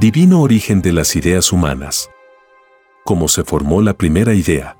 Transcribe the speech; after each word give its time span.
Divino 0.00 0.40
origen 0.40 0.80
de 0.80 0.94
las 0.94 1.14
ideas 1.14 1.52
humanas. 1.52 2.10
Cómo 3.04 3.28
se 3.28 3.44
formó 3.44 3.82
la 3.82 3.92
primera 3.92 4.32
idea. 4.32 4.78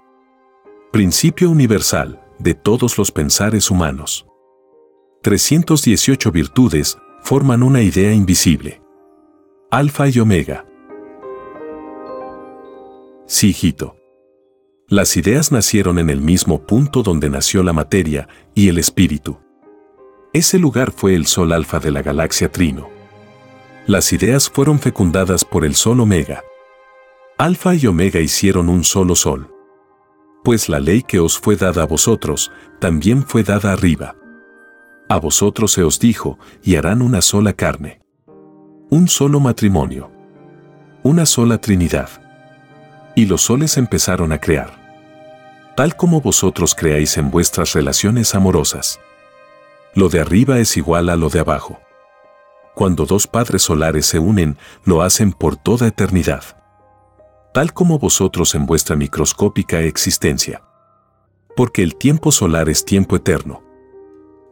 Principio 0.93 1.51
universal 1.51 2.27
de 2.39 2.55
todos 2.55 2.97
los 2.97 3.13
pensares 3.13 3.71
humanos. 3.71 4.27
318 5.21 6.33
virtudes 6.33 6.97
forman 7.21 7.63
una 7.63 7.83
idea 7.83 8.15
invisible. 8.15 8.81
Alfa 9.71 10.09
y 10.09 10.21
Omega. 10.21 10.65
Sí. 13.27 13.55
Las 14.89 15.19
ideas 15.19 15.53
nacieron 15.53 15.99
en 15.99 16.09
el 16.09 16.23
mismo 16.23 16.67
punto 16.67 17.03
donde 17.03 17.29
nació 17.29 17.63
la 17.63 17.75
materia 17.75 18.27
y 18.55 18.71
el 18.71 18.79
espíritu. 18.79 19.39
Ese 20.33 20.59
lugar 20.59 20.93
fue 20.93 21.15
el 21.15 21.27
sol 21.27 21.53
alfa 21.53 21.79
de 21.79 21.91
la 21.91 22.01
galaxia 22.01 22.51
Trino 22.51 23.00
las 23.91 24.13
ideas 24.13 24.49
fueron 24.49 24.79
fecundadas 24.79 25.45
por 25.45 25.65
el 25.65 25.75
Sol 25.75 25.99
Omega. 25.99 26.45
Alfa 27.39 27.75
y 27.75 27.89
Omega 27.89 28.21
hicieron 28.21 28.69
un 28.69 28.85
solo 28.85 29.17
Sol. 29.17 29.53
Pues 30.45 30.69
la 30.69 30.79
ley 30.79 31.03
que 31.03 31.19
os 31.19 31.41
fue 31.41 31.57
dada 31.57 31.83
a 31.83 31.87
vosotros, 31.87 32.53
también 32.79 33.25
fue 33.27 33.43
dada 33.43 33.73
arriba. 33.73 34.15
A 35.09 35.19
vosotros 35.19 35.73
se 35.73 35.83
os 35.83 35.99
dijo, 35.99 36.39
y 36.63 36.77
harán 36.77 37.03
una 37.03 37.21
sola 37.21 37.53
carne. 37.53 38.01
Un 38.91 39.09
solo 39.09 39.41
matrimonio. 39.41 40.13
Una 41.03 41.27
sola 41.27 41.61
Trinidad. 41.61 42.11
Y 43.17 43.27
los 43.27 43.43
soles 43.43 43.77
empezaron 43.77 44.31
a 44.31 44.39
crear. 44.39 45.75
Tal 45.77 45.97
como 45.97 46.21
vosotros 46.21 46.77
creáis 46.77 47.17
en 47.19 47.33
vuestras 47.33 47.73
relaciones 47.73 48.37
amorosas. 48.37 49.01
Lo 49.97 50.09
de 50.09 50.21
arriba 50.21 50.61
es 50.61 50.77
igual 50.77 51.09
a 51.09 51.17
lo 51.17 51.29
de 51.29 51.41
abajo 51.41 51.81
cuando 52.75 53.05
dos 53.05 53.27
padres 53.27 53.63
solares 53.63 54.07
se 54.07 54.19
unen, 54.19 54.57
lo 54.85 55.03
hacen 55.03 55.33
por 55.33 55.57
toda 55.57 55.87
eternidad. 55.87 56.45
Tal 57.53 57.73
como 57.73 57.99
vosotros 57.99 58.55
en 58.55 58.67
vuestra 58.67 58.97
microscópica 58.97 59.81
existencia. 59.81 60.63
Porque 61.57 61.83
el 61.83 61.97
tiempo 61.97 62.31
solar 62.31 62.69
es 62.69 62.85
tiempo 62.85 63.17
eterno. 63.17 63.63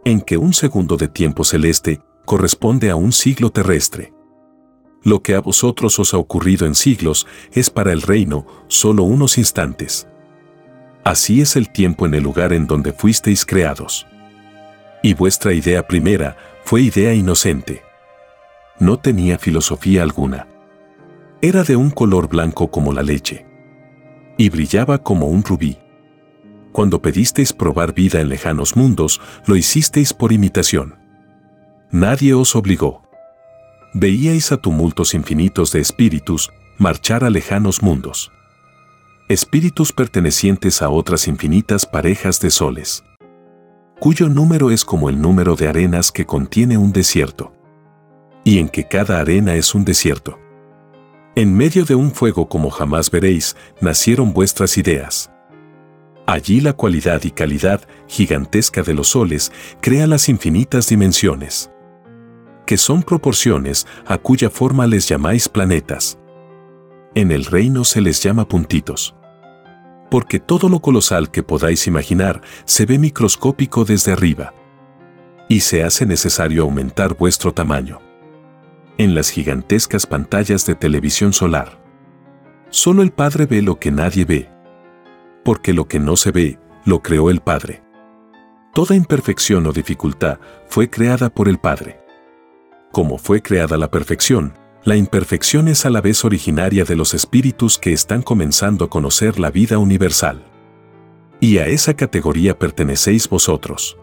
En 0.04 0.20
que 0.20 0.36
un 0.36 0.52
segundo 0.52 0.96
de 0.96 1.08
tiempo 1.08 1.44
celeste 1.44 2.00
corresponde 2.24 2.90
a 2.90 2.96
un 2.96 3.12
siglo 3.12 3.50
terrestre. 3.50 4.12
Lo 5.04 5.22
que 5.22 5.34
a 5.34 5.40
vosotros 5.40 5.98
os 5.98 6.12
ha 6.12 6.18
ocurrido 6.18 6.66
en 6.66 6.74
siglos 6.74 7.26
es 7.52 7.70
para 7.70 7.92
el 7.92 8.02
reino 8.02 8.46
solo 8.66 9.04
unos 9.04 9.38
instantes. 9.38 10.08
Así 11.04 11.40
es 11.40 11.56
el 11.56 11.70
tiempo 11.70 12.04
en 12.04 12.14
el 12.14 12.24
lugar 12.24 12.52
en 12.52 12.66
donde 12.66 12.92
fuisteis 12.92 13.46
creados. 13.46 14.06
Y 15.02 15.14
vuestra 15.14 15.54
idea 15.54 15.86
primera 15.86 16.36
fue 16.64 16.82
idea 16.82 17.14
inocente 17.14 17.87
no 18.80 18.98
tenía 18.98 19.38
filosofía 19.38 20.02
alguna. 20.02 20.46
Era 21.40 21.62
de 21.62 21.76
un 21.76 21.90
color 21.90 22.28
blanco 22.28 22.70
como 22.70 22.92
la 22.92 23.02
leche. 23.02 23.46
Y 24.36 24.50
brillaba 24.50 24.98
como 24.98 25.26
un 25.26 25.42
rubí. 25.42 25.78
Cuando 26.72 27.02
pedisteis 27.02 27.52
probar 27.52 27.92
vida 27.92 28.20
en 28.20 28.28
lejanos 28.28 28.76
mundos, 28.76 29.20
lo 29.46 29.56
hicisteis 29.56 30.12
por 30.12 30.32
imitación. 30.32 30.96
Nadie 31.90 32.34
os 32.34 32.54
obligó. 32.54 33.02
Veíais 33.94 34.52
a 34.52 34.58
tumultos 34.58 35.14
infinitos 35.14 35.72
de 35.72 35.80
espíritus 35.80 36.50
marchar 36.76 37.24
a 37.24 37.30
lejanos 37.30 37.82
mundos. 37.82 38.30
Espíritus 39.28 39.92
pertenecientes 39.92 40.82
a 40.82 40.90
otras 40.90 41.26
infinitas 41.26 41.84
parejas 41.84 42.40
de 42.40 42.50
soles, 42.50 43.04
cuyo 43.98 44.28
número 44.28 44.70
es 44.70 44.84
como 44.84 45.10
el 45.10 45.20
número 45.20 45.56
de 45.56 45.68
arenas 45.68 46.12
que 46.12 46.24
contiene 46.24 46.78
un 46.78 46.92
desierto 46.92 47.57
y 48.48 48.60
en 48.60 48.70
que 48.70 48.84
cada 48.84 49.20
arena 49.20 49.56
es 49.56 49.74
un 49.74 49.84
desierto. 49.84 50.38
En 51.34 51.54
medio 51.54 51.84
de 51.84 51.94
un 51.94 52.12
fuego 52.12 52.48
como 52.48 52.70
jamás 52.70 53.10
veréis, 53.10 53.54
nacieron 53.82 54.32
vuestras 54.32 54.78
ideas. 54.78 55.30
Allí 56.26 56.62
la 56.62 56.72
cualidad 56.72 57.22
y 57.24 57.30
calidad 57.30 57.86
gigantesca 58.06 58.82
de 58.82 58.94
los 58.94 59.08
soles 59.08 59.52
crea 59.82 60.06
las 60.06 60.30
infinitas 60.30 60.88
dimensiones, 60.88 61.70
que 62.64 62.78
son 62.78 63.02
proporciones 63.02 63.86
a 64.06 64.16
cuya 64.16 64.48
forma 64.48 64.86
les 64.86 65.06
llamáis 65.06 65.46
planetas. 65.46 66.18
En 67.14 67.32
el 67.32 67.44
reino 67.44 67.84
se 67.84 68.00
les 68.00 68.22
llama 68.22 68.48
puntitos. 68.48 69.14
Porque 70.10 70.40
todo 70.40 70.70
lo 70.70 70.80
colosal 70.80 71.30
que 71.30 71.42
podáis 71.42 71.86
imaginar 71.86 72.40
se 72.64 72.86
ve 72.86 72.98
microscópico 72.98 73.84
desde 73.84 74.12
arriba. 74.12 74.54
Y 75.50 75.60
se 75.60 75.84
hace 75.84 76.06
necesario 76.06 76.62
aumentar 76.62 77.14
vuestro 77.14 77.52
tamaño 77.52 78.07
en 78.98 79.14
las 79.14 79.30
gigantescas 79.30 80.06
pantallas 80.06 80.66
de 80.66 80.74
televisión 80.74 81.32
solar. 81.32 81.80
Solo 82.68 83.02
el 83.02 83.12
Padre 83.12 83.46
ve 83.46 83.62
lo 83.62 83.78
que 83.78 83.92
nadie 83.92 84.24
ve. 84.24 84.50
Porque 85.44 85.72
lo 85.72 85.86
que 85.86 86.00
no 86.00 86.16
se 86.16 86.32
ve, 86.32 86.58
lo 86.84 87.00
creó 87.00 87.30
el 87.30 87.40
Padre. 87.40 87.82
Toda 88.74 88.96
imperfección 88.96 89.66
o 89.66 89.72
dificultad 89.72 90.38
fue 90.66 90.90
creada 90.90 91.30
por 91.30 91.48
el 91.48 91.58
Padre. 91.58 92.00
Como 92.90 93.18
fue 93.18 93.40
creada 93.40 93.76
la 93.78 93.90
perfección, 93.90 94.54
la 94.82 94.96
imperfección 94.96 95.68
es 95.68 95.86
a 95.86 95.90
la 95.90 96.00
vez 96.00 96.24
originaria 96.24 96.84
de 96.84 96.96
los 96.96 97.14
espíritus 97.14 97.78
que 97.78 97.92
están 97.92 98.22
comenzando 98.22 98.84
a 98.84 98.90
conocer 98.90 99.38
la 99.38 99.50
vida 99.50 99.78
universal. 99.78 100.44
Y 101.40 101.58
a 101.58 101.68
esa 101.68 101.94
categoría 101.94 102.58
pertenecéis 102.58 103.28
vosotros 103.28 103.96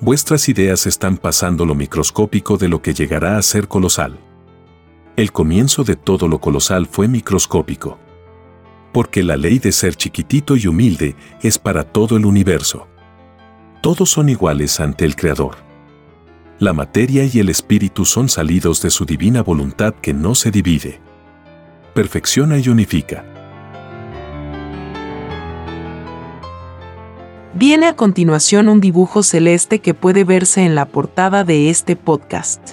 vuestras 0.00 0.48
ideas 0.48 0.86
están 0.86 1.16
pasando 1.16 1.64
lo 1.64 1.74
microscópico 1.74 2.56
de 2.56 2.68
lo 2.68 2.82
que 2.82 2.94
llegará 2.94 3.38
a 3.38 3.42
ser 3.42 3.68
colosal. 3.68 4.18
El 5.16 5.32
comienzo 5.32 5.84
de 5.84 5.96
todo 5.96 6.28
lo 6.28 6.40
colosal 6.40 6.86
fue 6.86 7.08
microscópico. 7.08 7.98
Porque 8.92 9.22
la 9.22 9.36
ley 9.36 9.58
de 9.58 9.72
ser 9.72 9.94
chiquitito 9.94 10.56
y 10.56 10.66
humilde 10.66 11.16
es 11.42 11.58
para 11.58 11.84
todo 11.84 12.16
el 12.16 12.26
universo. 12.26 12.86
Todos 13.82 14.10
son 14.10 14.28
iguales 14.28 14.80
ante 14.80 15.04
el 15.04 15.16
Creador. 15.16 15.56
La 16.58 16.72
materia 16.72 17.24
y 17.24 17.38
el 17.38 17.50
espíritu 17.50 18.04
son 18.04 18.28
salidos 18.28 18.80
de 18.82 18.90
su 18.90 19.04
divina 19.04 19.42
voluntad 19.42 19.94
que 19.94 20.14
no 20.14 20.34
se 20.34 20.50
divide. 20.50 21.00
Perfecciona 21.94 22.58
y 22.58 22.68
unifica. 22.68 23.35
Viene 27.58 27.86
a 27.86 27.96
continuación 27.96 28.68
un 28.68 28.82
dibujo 28.82 29.22
celeste 29.22 29.78
que 29.78 29.94
puede 29.94 30.24
verse 30.24 30.66
en 30.66 30.74
la 30.74 30.84
portada 30.84 31.42
de 31.42 31.70
este 31.70 31.96
podcast. 31.96 32.72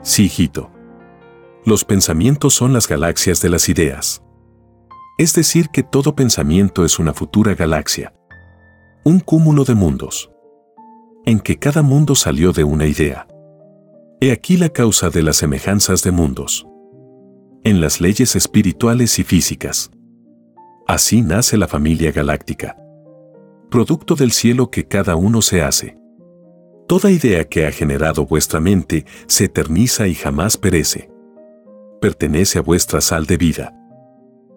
Sí, 0.00 0.24
hijito. 0.24 0.70
Los 1.66 1.84
pensamientos 1.84 2.54
son 2.54 2.72
las 2.72 2.88
galaxias 2.88 3.42
de 3.42 3.50
las 3.50 3.68
ideas. 3.68 4.22
Es 5.18 5.34
decir, 5.34 5.68
que 5.68 5.82
todo 5.82 6.16
pensamiento 6.16 6.86
es 6.86 6.98
una 6.98 7.12
futura 7.12 7.54
galaxia. 7.54 8.14
Un 9.04 9.20
cúmulo 9.20 9.64
de 9.64 9.74
mundos. 9.74 10.30
En 11.26 11.38
que 11.38 11.58
cada 11.58 11.82
mundo 11.82 12.14
salió 12.14 12.52
de 12.52 12.64
una 12.64 12.86
idea. 12.86 13.26
He 14.22 14.32
aquí 14.32 14.56
la 14.56 14.70
causa 14.70 15.10
de 15.10 15.22
las 15.22 15.36
semejanzas 15.36 16.02
de 16.02 16.12
mundos. 16.12 16.66
En 17.62 17.82
las 17.82 18.00
leyes 18.00 18.36
espirituales 18.36 19.18
y 19.18 19.24
físicas. 19.24 19.90
Así 20.86 21.22
nace 21.22 21.56
la 21.56 21.66
familia 21.66 22.12
galáctica. 22.12 22.76
Producto 23.70 24.16
del 24.16 24.32
cielo 24.32 24.70
que 24.70 24.86
cada 24.86 25.16
uno 25.16 25.40
se 25.40 25.62
hace. 25.62 25.96
Toda 26.86 27.10
idea 27.10 27.44
que 27.44 27.66
ha 27.66 27.72
generado 27.72 28.26
vuestra 28.26 28.60
mente 28.60 29.06
se 29.26 29.44
eterniza 29.44 30.06
y 30.06 30.14
jamás 30.14 30.58
perece. 30.58 31.10
Pertenece 32.02 32.58
a 32.58 32.62
vuestra 32.62 33.00
sal 33.00 33.24
de 33.24 33.38
vida. 33.38 33.74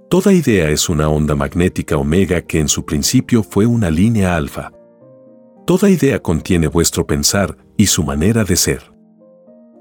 Toda 0.10 0.34
idea 0.34 0.70
es 0.70 0.90
una 0.90 1.08
onda 1.08 1.34
magnética 1.34 1.96
omega 1.96 2.42
que 2.42 2.60
en 2.60 2.68
su 2.68 2.86
principio 2.86 3.42
fue 3.42 3.66
una 3.66 3.90
línea 3.90 4.36
alfa. 4.36 4.74
Toda 5.66 5.90
idea 5.90 6.22
contiene 6.22 6.68
vuestro 6.68 7.08
pensar 7.08 7.58
y 7.78 7.88
su 7.88 8.04
manera 8.04 8.44
de 8.44 8.58
ser. 8.58 8.84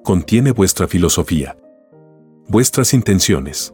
Contiene 0.04 0.52
vuestra 0.52 0.86
filosofía, 0.86 1.56
vuestras 2.48 2.94
intenciones, 2.94 3.72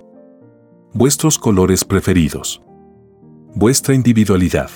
vuestros 0.95 1.39
colores 1.39 1.85
preferidos, 1.85 2.63
vuestra 3.55 3.95
individualidad. 3.95 4.71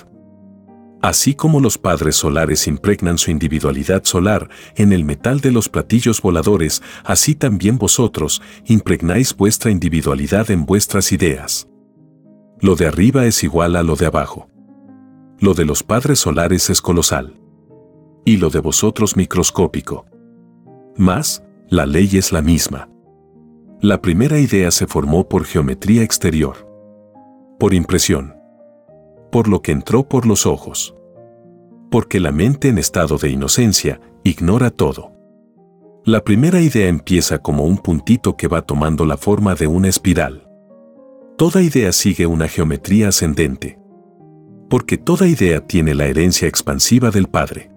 Así 1.02 1.34
como 1.34 1.60
los 1.60 1.76
padres 1.76 2.16
solares 2.16 2.66
impregnan 2.66 3.18
su 3.18 3.30
individualidad 3.30 4.04
solar 4.04 4.48
en 4.76 4.92
el 4.92 5.04
metal 5.04 5.40
de 5.40 5.52
los 5.52 5.68
platillos 5.68 6.22
voladores, 6.22 6.82
así 7.04 7.34
también 7.34 7.76
vosotros 7.76 8.40
impregnáis 8.64 9.36
vuestra 9.36 9.70
individualidad 9.70 10.50
en 10.50 10.64
vuestras 10.64 11.12
ideas. 11.12 11.68
Lo 12.60 12.76
de 12.76 12.86
arriba 12.86 13.26
es 13.26 13.44
igual 13.44 13.76
a 13.76 13.82
lo 13.82 13.94
de 13.94 14.06
abajo. 14.06 14.48
Lo 15.38 15.52
de 15.52 15.66
los 15.66 15.82
padres 15.82 16.20
solares 16.20 16.70
es 16.70 16.80
colosal. 16.80 17.34
Y 18.24 18.38
lo 18.38 18.48
de 18.48 18.60
vosotros 18.60 19.16
microscópico. 19.16 20.06
Más, 20.96 21.42
la 21.68 21.84
ley 21.84 22.08
es 22.14 22.32
la 22.32 22.40
misma. 22.40 22.88
La 23.81 24.00
primera 24.00 24.38
idea 24.38 24.70
se 24.70 24.87
formó 24.87 25.28
por 25.28 25.44
geometría 25.44 26.02
exterior. 26.02 26.56
Por 27.58 27.75
impresión. 27.75 28.34
Por 29.31 29.49
lo 29.49 29.62
que 29.62 29.73
entró 29.73 30.08
por 30.08 30.26
los 30.26 30.46
ojos. 30.46 30.94
Porque 31.90 32.20
la 32.20 32.32
mente 32.32 32.69
en 32.69 32.78
estado 32.78 33.19
de 33.19 33.31
inocencia 33.31 34.00
ignora 34.25 34.70
todo. 34.70 35.12
La 36.05 36.23
primera 36.25 36.61
idea 36.61 36.88
empieza 36.88 37.38
como 37.38 37.64
un 37.64 37.78
puntito 37.78 38.37
que 38.37 38.49
va 38.49 38.62
tomando 38.62 39.05
la 39.05 39.17
forma 39.17 39.55
de 39.55 39.67
una 39.67 39.88
espiral. 39.88 40.49
Toda 41.37 41.62
idea 41.62 41.93
sigue 41.93 42.26
una 42.26 42.49
geometría 42.49 43.08
ascendente 43.08 43.78
porque 44.69 44.99
toda 44.99 45.26
idea 45.26 45.61
tiene 45.67 45.94
la 45.94 46.06
herencia 46.06 46.49
expansiva 46.49 47.11
del 47.11 47.28
Padre. 47.28 47.70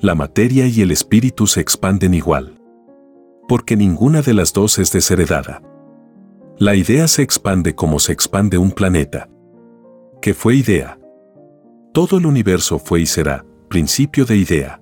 La 0.00 0.14
materia 0.14 0.66
y 0.66 0.80
el 0.80 0.90
espíritu 0.90 1.46
se 1.46 1.60
expanden 1.60 2.14
igual. 2.14 2.55
Porque 3.48 3.76
ninguna 3.76 4.22
de 4.22 4.34
las 4.34 4.52
dos 4.52 4.78
es 4.78 4.92
desheredada. 4.92 5.62
La 6.58 6.74
idea 6.74 7.06
se 7.06 7.22
expande 7.22 7.74
como 7.74 7.98
se 7.98 8.12
expande 8.12 8.58
un 8.58 8.70
planeta. 8.70 9.28
¿Qué 10.22 10.34
fue 10.34 10.56
idea? 10.56 10.98
Todo 11.92 12.18
el 12.18 12.26
universo 12.26 12.78
fue 12.78 13.00
y 13.00 13.06
será, 13.06 13.44
principio 13.68 14.24
de 14.24 14.36
idea. 14.36 14.80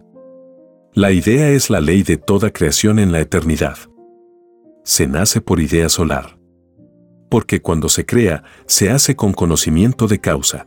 La 0.92 1.10
idea 1.10 1.50
es 1.50 1.70
la 1.70 1.80
ley 1.80 2.02
de 2.04 2.16
toda 2.16 2.52
creación 2.52 2.98
en 2.98 3.10
la 3.10 3.20
eternidad. 3.20 3.76
Se 4.84 5.06
nace 5.08 5.40
por 5.40 5.58
idea 5.58 5.88
solar. 5.88 6.38
Porque 7.28 7.60
cuando 7.60 7.88
se 7.88 8.06
crea, 8.06 8.44
se 8.66 8.90
hace 8.90 9.16
con 9.16 9.32
conocimiento 9.32 10.06
de 10.06 10.20
causa. 10.20 10.66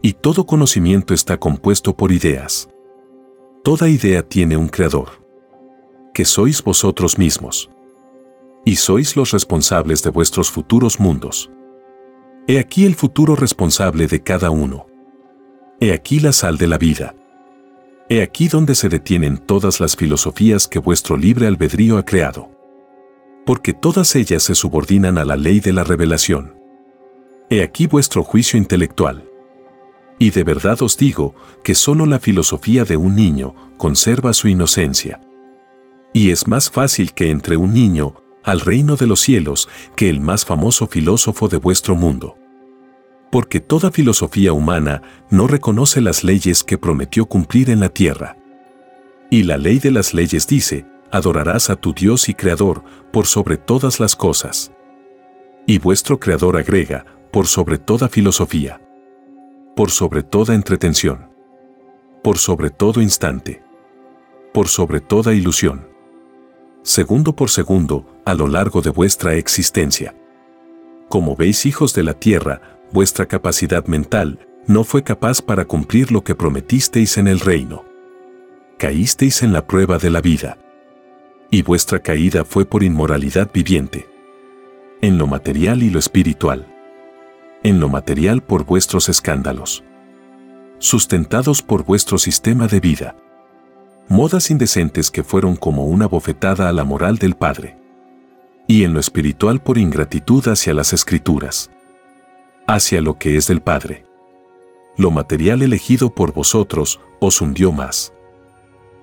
Y 0.00 0.14
todo 0.14 0.46
conocimiento 0.46 1.12
está 1.12 1.38
compuesto 1.38 1.96
por 1.96 2.12
ideas. 2.12 2.70
Toda 3.62 3.88
idea 3.88 4.22
tiene 4.22 4.56
un 4.56 4.68
creador, 4.68 5.25
que 6.16 6.24
sois 6.24 6.64
vosotros 6.64 7.18
mismos. 7.18 7.68
Y 8.64 8.76
sois 8.76 9.16
los 9.16 9.32
responsables 9.32 10.02
de 10.02 10.08
vuestros 10.08 10.50
futuros 10.50 10.98
mundos. 10.98 11.50
He 12.46 12.58
aquí 12.58 12.86
el 12.86 12.94
futuro 12.94 13.36
responsable 13.36 14.06
de 14.06 14.22
cada 14.22 14.48
uno. 14.48 14.86
He 15.78 15.92
aquí 15.92 16.18
la 16.20 16.32
sal 16.32 16.56
de 16.56 16.68
la 16.68 16.78
vida. 16.78 17.14
He 18.08 18.22
aquí 18.22 18.48
donde 18.48 18.74
se 18.74 18.88
detienen 18.88 19.36
todas 19.36 19.78
las 19.78 19.94
filosofías 19.94 20.66
que 20.66 20.78
vuestro 20.78 21.18
libre 21.18 21.48
albedrío 21.48 21.98
ha 21.98 22.06
creado. 22.06 22.48
Porque 23.44 23.74
todas 23.74 24.16
ellas 24.16 24.42
se 24.42 24.54
subordinan 24.54 25.18
a 25.18 25.26
la 25.26 25.36
ley 25.36 25.60
de 25.60 25.74
la 25.74 25.84
revelación. 25.84 26.54
He 27.50 27.62
aquí 27.62 27.86
vuestro 27.86 28.22
juicio 28.24 28.56
intelectual. 28.58 29.28
Y 30.18 30.30
de 30.30 30.44
verdad 30.44 30.80
os 30.80 30.96
digo 30.96 31.34
que 31.62 31.74
solo 31.74 32.06
la 32.06 32.20
filosofía 32.20 32.86
de 32.86 32.96
un 32.96 33.16
niño 33.16 33.54
conserva 33.76 34.32
su 34.32 34.48
inocencia. 34.48 35.20
Y 36.16 36.30
es 36.30 36.48
más 36.48 36.70
fácil 36.70 37.12
que 37.12 37.28
entre 37.28 37.58
un 37.58 37.74
niño 37.74 38.14
al 38.42 38.60
reino 38.60 38.96
de 38.96 39.06
los 39.06 39.20
cielos 39.20 39.68
que 39.96 40.08
el 40.08 40.18
más 40.18 40.46
famoso 40.46 40.86
filósofo 40.86 41.46
de 41.48 41.58
vuestro 41.58 41.94
mundo. 41.94 42.38
Porque 43.30 43.60
toda 43.60 43.90
filosofía 43.90 44.54
humana 44.54 45.02
no 45.28 45.46
reconoce 45.46 46.00
las 46.00 46.24
leyes 46.24 46.64
que 46.64 46.78
prometió 46.78 47.26
cumplir 47.26 47.68
en 47.68 47.80
la 47.80 47.90
tierra. 47.90 48.38
Y 49.30 49.42
la 49.42 49.58
ley 49.58 49.78
de 49.78 49.90
las 49.90 50.14
leyes 50.14 50.46
dice, 50.46 50.86
adorarás 51.10 51.68
a 51.68 51.76
tu 51.76 51.92
Dios 51.92 52.30
y 52.30 52.32
Creador 52.32 52.82
por 53.12 53.26
sobre 53.26 53.58
todas 53.58 54.00
las 54.00 54.16
cosas. 54.16 54.72
Y 55.66 55.76
vuestro 55.80 56.18
Creador 56.18 56.56
agrega, 56.56 57.04
por 57.30 57.46
sobre 57.46 57.76
toda 57.76 58.08
filosofía 58.08 58.80
por 59.76 59.90
sobre 59.90 60.22
toda 60.22 60.54
entretención, 60.54 61.28
por 62.22 62.38
sobre 62.38 62.70
todo 62.70 63.02
instante, 63.02 63.62
por 64.54 64.68
sobre 64.68 65.00
toda 65.00 65.34
ilusión, 65.34 65.85
segundo 66.86 67.34
por 67.34 67.50
segundo, 67.50 68.06
a 68.24 68.34
lo 68.34 68.46
largo 68.46 68.80
de 68.80 68.90
vuestra 68.90 69.34
existencia. 69.34 70.14
Como 71.08 71.34
veis 71.34 71.66
hijos 71.66 71.94
de 71.94 72.04
la 72.04 72.14
tierra, 72.14 72.60
vuestra 72.92 73.26
capacidad 73.26 73.84
mental 73.86 74.46
no 74.66 74.84
fue 74.84 75.02
capaz 75.02 75.42
para 75.42 75.64
cumplir 75.64 76.12
lo 76.12 76.22
que 76.22 76.34
prometisteis 76.34 77.18
en 77.18 77.26
el 77.26 77.40
reino. 77.40 77.84
Caísteis 78.78 79.42
en 79.42 79.52
la 79.52 79.66
prueba 79.66 79.98
de 79.98 80.10
la 80.10 80.20
vida. 80.20 80.58
Y 81.50 81.62
vuestra 81.62 81.98
caída 81.98 82.44
fue 82.44 82.64
por 82.64 82.82
inmoralidad 82.82 83.50
viviente. 83.52 84.08
En 85.00 85.18
lo 85.18 85.26
material 85.26 85.82
y 85.82 85.90
lo 85.90 85.98
espiritual 85.98 86.66
en 87.66 87.80
lo 87.80 87.88
material 87.88 88.44
por 88.44 88.64
vuestros 88.64 89.08
escándalos, 89.08 89.82
sustentados 90.78 91.62
por 91.62 91.84
vuestro 91.84 92.16
sistema 92.16 92.68
de 92.68 92.78
vida. 92.78 93.16
Modas 94.08 94.52
indecentes 94.52 95.10
que 95.10 95.24
fueron 95.24 95.56
como 95.56 95.86
una 95.86 96.06
bofetada 96.06 96.68
a 96.68 96.72
la 96.72 96.84
moral 96.84 97.18
del 97.18 97.34
Padre. 97.34 97.76
Y 98.68 98.84
en 98.84 98.94
lo 98.94 99.00
espiritual 99.00 99.60
por 99.60 99.78
ingratitud 99.78 100.46
hacia 100.46 100.74
las 100.74 100.92
escrituras, 100.92 101.70
hacia 102.68 103.00
lo 103.00 103.18
que 103.18 103.36
es 103.36 103.48
del 103.48 103.60
Padre. 103.60 104.04
Lo 104.96 105.10
material 105.10 105.62
elegido 105.62 106.14
por 106.14 106.32
vosotros 106.32 107.00
os 107.20 107.40
hundió 107.40 107.72
más, 107.72 108.12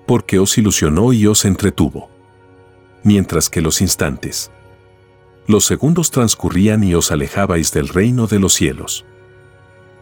porque 0.06 0.38
os 0.38 0.56
ilusionó 0.56 1.12
y 1.12 1.26
os 1.26 1.44
entretuvo. 1.44 2.08
Mientras 3.02 3.50
que 3.50 3.60
los 3.60 3.82
instantes, 3.82 4.50
los 5.46 5.66
segundos 5.66 6.10
transcurrían 6.10 6.82
y 6.82 6.94
os 6.94 7.12
alejabais 7.12 7.72
del 7.72 7.88
reino 7.88 8.26
de 8.26 8.38
los 8.38 8.54
cielos. 8.54 9.04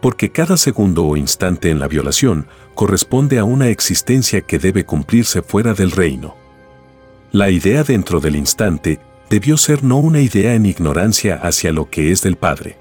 Porque 0.03 0.33
cada 0.33 0.57
segundo 0.57 1.05
o 1.05 1.15
instante 1.15 1.69
en 1.69 1.79
la 1.79 1.87
violación 1.87 2.47
corresponde 2.75 3.39
a 3.39 3.45
una 3.45 3.69
existencia 3.69 4.41
que 4.41 4.59
debe 4.59 4.83
cumplirse 4.83 5.41
fuera 5.41 5.73
del 5.73 5.91
reino. 5.91 6.35
La 7.31 7.49
idea 7.49 7.85
dentro 7.85 8.19
del 8.19 8.35
instante 8.35 8.99
debió 9.29 9.55
ser 9.55 9.81
no 9.81 9.99
una 9.99 10.19
idea 10.19 10.55
en 10.55 10.65
ignorancia 10.65 11.35
hacia 11.35 11.71
lo 11.71 11.89
que 11.89 12.11
es 12.11 12.21
del 12.21 12.35
Padre. 12.35 12.77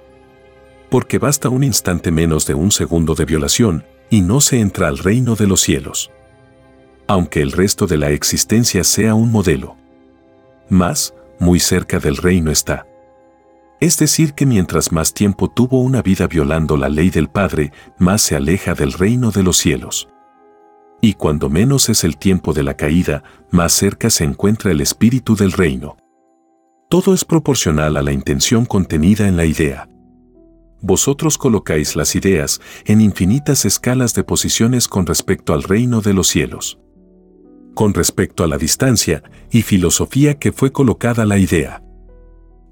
Porque 0.91 1.19
basta 1.19 1.49
un 1.49 1.63
instante 1.63 2.11
menos 2.11 2.45
de 2.45 2.55
un 2.55 2.73
segundo 2.73 3.15
de 3.15 3.25
violación 3.25 3.85
y 4.11 4.21
no 4.23 4.41
se 4.41 4.59
entra 4.59 4.89
al 4.89 4.99
reino 4.99 5.37
de 5.37 5.47
los 5.47 5.61
cielos. 5.61 6.11
Aunque 7.07 7.41
el 7.41 7.53
resto 7.53 7.87
de 7.87 7.99
la 7.99 8.11
existencia 8.11 8.83
sea 8.83 9.15
un 9.15 9.31
modelo. 9.31 9.77
Más, 10.69 11.15
muy 11.39 11.61
cerca 11.61 12.01
del 12.01 12.17
reino 12.17 12.51
está. 12.51 12.85
Es 13.83 13.99
decir, 13.99 14.35
que 14.35 14.47
mientras 14.47 14.93
más 14.93 15.13
tiempo 15.13 15.51
tuvo 15.51 15.81
una 15.81 16.03
vida 16.03 16.29
violando 16.29 16.77
la 16.77 16.89
ley 16.89 17.11
del 17.11 17.29
Padre, 17.29 17.73
más 17.99 18.23
se 18.23 18.37
aleja 18.37 18.75
del 18.75 18.93
reino 18.93 19.33
de 19.33 19.43
los 19.43 19.57
cielos. 19.57 20.09
Y 21.01 21.15
cuando 21.15 21.51
menos 21.51 21.89
es 21.89 22.05
el 22.05 22.17
tiempo 22.17 22.53
de 22.53 22.63
la 22.63 22.75
caída, 22.75 23.25
más 23.51 23.73
cerca 23.73 24.09
se 24.09 24.23
encuentra 24.23 24.71
el 24.71 24.81
espíritu 24.81 25.35
del 25.35 25.51
reino. 25.51 25.97
Todo 26.89 27.13
es 27.13 27.25
proporcional 27.25 27.97
a 27.97 28.03
la 28.03 28.13
intención 28.13 28.67
contenida 28.67 29.27
en 29.27 29.37
la 29.37 29.47
idea. 29.47 29.89
Vosotros 30.81 31.37
colocáis 31.37 31.97
las 31.97 32.15
ideas 32.15 32.61
en 32.85 33.01
infinitas 33.01 33.65
escalas 33.65 34.15
de 34.15 34.23
posiciones 34.23 34.87
con 34.87 35.07
respecto 35.07 35.55
al 35.55 35.65
reino 35.65 36.01
de 36.01 36.15
los 36.15 36.29
cielos 36.29 36.79
con 37.75 37.95
respecto 37.95 38.45
a 38.45 38.47
la 38.47 38.59
distancia 38.59 39.23
y 39.51 39.63
filosofía 39.63 40.39
que 40.39 40.53
fue 40.53 40.73
colocada 40.73 41.25
la 41.25 41.39
idea. 41.39 41.83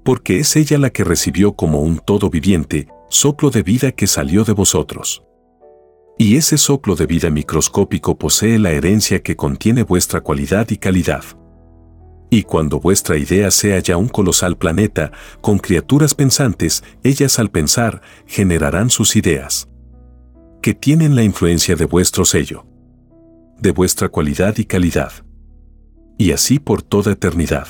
Porque 0.03 0.39
es 0.39 0.55
ella 0.55 0.77
la 0.77 0.89
que 0.89 1.03
recibió 1.03 1.53
como 1.53 1.81
un 1.81 1.99
todo 1.99 2.29
viviente, 2.29 2.87
soplo 3.09 3.49
de 3.49 3.63
vida 3.63 3.91
que 3.91 4.07
salió 4.07 4.43
de 4.43 4.53
vosotros. 4.53 5.23
Y 6.17 6.37
ese 6.37 6.57
soplo 6.57 6.95
de 6.95 7.05
vida 7.05 7.29
microscópico 7.29 8.17
posee 8.17 8.59
la 8.59 8.71
herencia 8.71 9.21
que 9.21 9.35
contiene 9.35 9.83
vuestra 9.83 10.21
cualidad 10.21 10.69
y 10.69 10.77
calidad. 10.77 11.23
Y 12.29 12.43
cuando 12.43 12.79
vuestra 12.79 13.17
idea 13.17 13.51
sea 13.51 13.79
ya 13.79 13.97
un 13.97 14.07
colosal 14.07 14.57
planeta, 14.57 15.11
con 15.41 15.57
criaturas 15.57 16.15
pensantes, 16.15 16.83
ellas 17.03 17.39
al 17.39 17.51
pensar 17.51 18.01
generarán 18.25 18.89
sus 18.89 19.15
ideas, 19.15 19.67
que 20.61 20.73
tienen 20.73 21.15
la 21.15 21.23
influencia 21.23 21.75
de 21.75 21.85
vuestro 21.85 22.23
sello 22.23 22.65
de 23.61 23.71
vuestra 23.71 24.09
cualidad 24.09 24.57
y 24.57 24.65
calidad. 24.65 25.11
Y 26.17 26.31
así 26.31 26.57
por 26.59 26.81
toda 26.81 27.11
eternidad. 27.11 27.67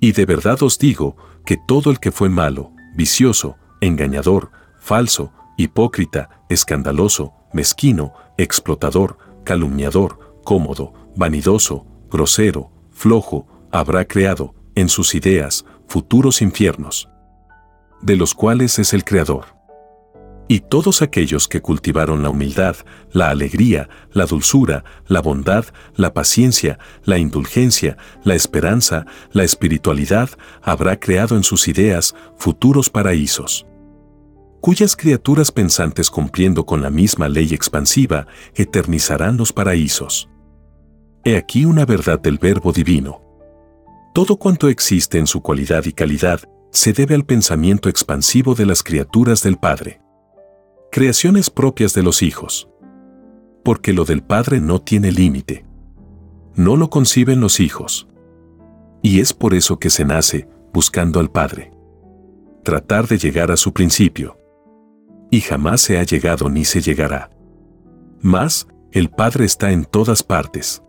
Y 0.00 0.12
de 0.12 0.26
verdad 0.26 0.62
os 0.62 0.78
digo 0.78 1.16
que 1.44 1.56
todo 1.56 1.90
el 1.90 1.98
que 1.98 2.12
fue 2.12 2.28
malo, 2.28 2.72
vicioso, 2.94 3.56
engañador, 3.80 4.50
falso, 4.78 5.32
hipócrita, 5.56 6.44
escandaloso, 6.48 7.32
mezquino, 7.52 8.12
explotador, 8.36 9.18
calumniador, 9.44 10.40
cómodo, 10.44 10.92
vanidoso, 11.16 11.86
grosero, 12.10 12.70
flojo, 12.90 13.46
habrá 13.72 14.04
creado, 14.06 14.54
en 14.74 14.88
sus 14.88 15.14
ideas, 15.14 15.64
futuros 15.88 16.40
infiernos, 16.40 17.08
de 18.00 18.14
los 18.16 18.34
cuales 18.34 18.78
es 18.78 18.94
el 18.94 19.04
Creador. 19.04 19.57
Y 20.48 20.60
todos 20.60 21.02
aquellos 21.02 21.46
que 21.46 21.60
cultivaron 21.60 22.22
la 22.22 22.30
humildad, 22.30 22.76
la 23.12 23.28
alegría, 23.28 23.90
la 24.12 24.24
dulzura, 24.24 24.82
la 25.06 25.20
bondad, 25.20 25.66
la 25.94 26.14
paciencia, 26.14 26.78
la 27.04 27.18
indulgencia, 27.18 27.98
la 28.24 28.34
esperanza, 28.34 29.04
la 29.32 29.44
espiritualidad, 29.44 30.30
habrá 30.62 30.98
creado 30.98 31.36
en 31.36 31.44
sus 31.44 31.68
ideas 31.68 32.14
futuros 32.36 32.88
paraísos 32.88 33.66
cuyas 34.60 34.96
criaturas 34.96 35.52
pensantes 35.52 36.10
cumpliendo 36.10 36.66
con 36.66 36.82
la 36.82 36.90
misma 36.90 37.28
ley 37.28 37.54
expansiva 37.54 38.26
eternizarán 38.54 39.36
los 39.36 39.52
paraísos. 39.52 40.28
He 41.24 41.36
aquí 41.36 41.64
una 41.64 41.84
verdad 41.84 42.20
del 42.20 42.38
Verbo 42.38 42.72
Divino. 42.72 43.22
Todo 44.14 44.36
cuanto 44.36 44.68
existe 44.68 45.18
en 45.18 45.26
su 45.26 45.42
cualidad 45.42 45.84
y 45.84 45.92
calidad 45.92 46.40
se 46.72 46.92
debe 46.92 47.14
al 47.14 47.24
pensamiento 47.24 47.88
expansivo 47.88 48.54
de 48.54 48.66
las 48.66 48.82
criaturas 48.82 49.42
del 49.42 49.58
Padre. 49.58 50.00
Creaciones 50.90 51.50
propias 51.50 51.92
de 51.94 52.02
los 52.02 52.22
hijos. 52.22 52.68
Porque 53.62 53.92
lo 53.92 54.04
del 54.04 54.22
Padre 54.22 54.60
no 54.60 54.80
tiene 54.80 55.12
límite. 55.12 55.64
No 56.54 56.76
lo 56.76 56.88
conciben 56.88 57.40
los 57.40 57.60
hijos. 57.60 58.08
Y 59.02 59.20
es 59.20 59.32
por 59.32 59.54
eso 59.54 59.78
que 59.78 59.90
se 59.90 60.04
nace 60.04 60.48
buscando 60.72 61.20
al 61.20 61.30
Padre. 61.30 61.72
Tratar 62.64 63.06
de 63.06 63.18
llegar 63.18 63.50
a 63.50 63.56
su 63.56 63.72
principio 63.72 64.38
y 65.30 65.40
jamás 65.40 65.82
se 65.82 65.98
ha 65.98 66.02
llegado 66.04 66.48
ni 66.48 66.64
se 66.64 66.80
llegará. 66.80 67.30
Mas, 68.20 68.66
el 68.92 69.10
Padre 69.10 69.44
está 69.44 69.72
en 69.72 69.84
todas 69.84 70.22
partes. 70.22 70.82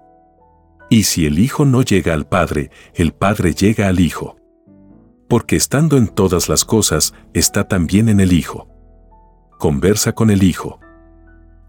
Y 0.89 1.03
si 1.03 1.25
el 1.25 1.39
Hijo 1.39 1.65
no 1.65 1.81
llega 1.81 2.13
al 2.13 2.27
Padre, 2.27 2.71
el 2.95 3.11
Padre 3.11 3.53
llega 3.53 3.87
al 3.87 3.99
Hijo. 3.99 4.37
Porque 5.27 5.55
estando 5.55 5.97
en 5.97 6.07
todas 6.07 6.49
las 6.49 6.65
cosas, 6.65 7.13
está 7.33 7.67
también 7.67 8.09
en 8.09 8.19
el 8.19 8.31
Hijo. 8.31 8.68
Conversa 9.59 10.13
con 10.13 10.31
el 10.31 10.41
Hijo. 10.41 10.79